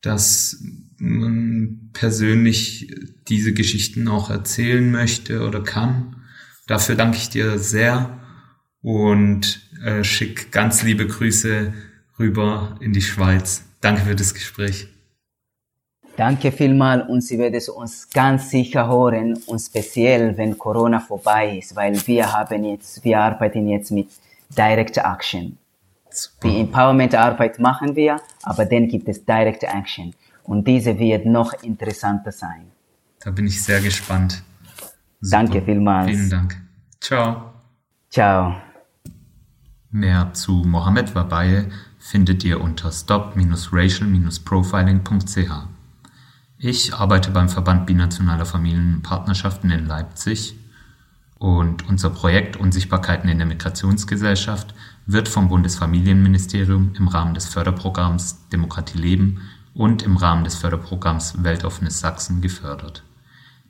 dass 0.00 0.62
man 0.98 1.90
persönlich 1.92 2.94
diese 3.26 3.52
Geschichten 3.52 4.06
auch 4.06 4.30
erzählen 4.30 4.88
möchte 4.92 5.44
oder 5.44 5.64
kann. 5.64 6.22
Dafür 6.68 6.94
danke 6.94 7.16
ich 7.16 7.30
dir 7.30 7.58
sehr 7.58 8.20
und 8.80 9.60
äh, 9.82 10.04
schick 10.04 10.52
ganz 10.52 10.84
liebe 10.84 11.08
Grüße 11.08 11.74
rüber 12.18 12.76
in 12.80 12.92
die 12.92 13.02
Schweiz. 13.02 13.64
Danke 13.80 14.02
für 14.02 14.14
das 14.14 14.34
Gespräch. 14.34 14.88
Danke 16.16 16.50
vielmal 16.50 17.02
und 17.02 17.20
Sie 17.20 17.38
werden 17.38 17.60
uns 17.76 18.10
ganz 18.10 18.50
sicher 18.50 18.88
hören 18.88 19.38
und 19.46 19.60
speziell 19.60 20.36
wenn 20.36 20.58
Corona 20.58 20.98
vorbei 20.98 21.58
ist, 21.58 21.76
weil 21.76 21.94
wir 22.08 22.32
haben 22.32 22.64
jetzt, 22.64 23.04
wir 23.04 23.20
arbeiten 23.20 23.68
jetzt 23.68 23.92
mit 23.92 24.08
Direct 24.48 24.96
Action. 24.96 25.56
Die 26.42 26.60
Empowerment-Arbeit 26.60 27.60
machen 27.60 27.94
wir, 27.94 28.16
aber 28.42 28.64
dann 28.64 28.88
gibt 28.88 29.08
es 29.08 29.24
Direct 29.24 29.62
Action 29.62 30.12
und 30.42 30.66
diese 30.66 30.98
wird 30.98 31.24
noch 31.24 31.52
interessanter 31.62 32.32
sein. 32.32 32.72
Da 33.20 33.30
bin 33.30 33.46
ich 33.46 33.62
sehr 33.62 33.80
gespannt. 33.80 34.42
Danke 35.20 35.62
vielmals. 35.62 36.10
Vielen 36.10 36.30
Dank. 36.30 36.56
Ciao. 37.00 37.52
Ciao. 38.10 38.56
Mehr 39.90 40.32
zu 40.32 40.64
Mohammed 40.66 41.14
Wabaye 41.14 41.68
findet 42.08 42.42
ihr 42.42 42.60
unter 42.62 42.90
stop-racial-profiling.ch. 42.90 45.50
Ich 46.56 46.94
arbeite 46.94 47.30
beim 47.32 47.50
Verband 47.50 47.86
Binationaler 47.86 48.46
Familienpartnerschaften 48.46 49.70
in 49.70 49.86
Leipzig 49.86 50.56
und 51.38 51.86
unser 51.86 52.08
Projekt 52.08 52.56
Unsichtbarkeiten 52.56 53.28
in 53.28 53.36
der 53.36 53.46
Migrationsgesellschaft 53.46 54.74
wird 55.04 55.28
vom 55.28 55.48
Bundesfamilienministerium 55.48 56.94
im 56.96 57.08
Rahmen 57.08 57.34
des 57.34 57.46
Förderprogramms 57.46 58.48
Demokratie 58.48 58.96
leben 58.96 59.42
und 59.74 60.02
im 60.02 60.16
Rahmen 60.16 60.44
des 60.44 60.54
Förderprogramms 60.54 61.44
Weltoffenes 61.44 62.00
Sachsen 62.00 62.40
gefördert. 62.40 63.02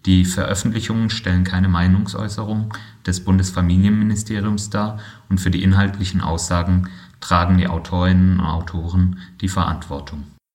Die 0.07 0.25
Veröffentlichungen 0.25 1.11
stellen 1.11 1.43
keine 1.43 1.69
Meinungsäußerung 1.69 2.73
des 3.05 3.25
Bundesfamilienministeriums 3.25 4.71
dar 4.71 5.01
und 5.29 5.41
für 5.41 5.51
die 5.51 5.65
inhaltlichen 5.65 6.21
Aussagen 6.21 6.89
tragen 7.21 7.59
die 7.59 7.69
Autorinnen 7.69 8.41
und 8.41 8.47
Autoren 8.47 9.19
die 9.41 9.49
Verantwortung 9.49 10.25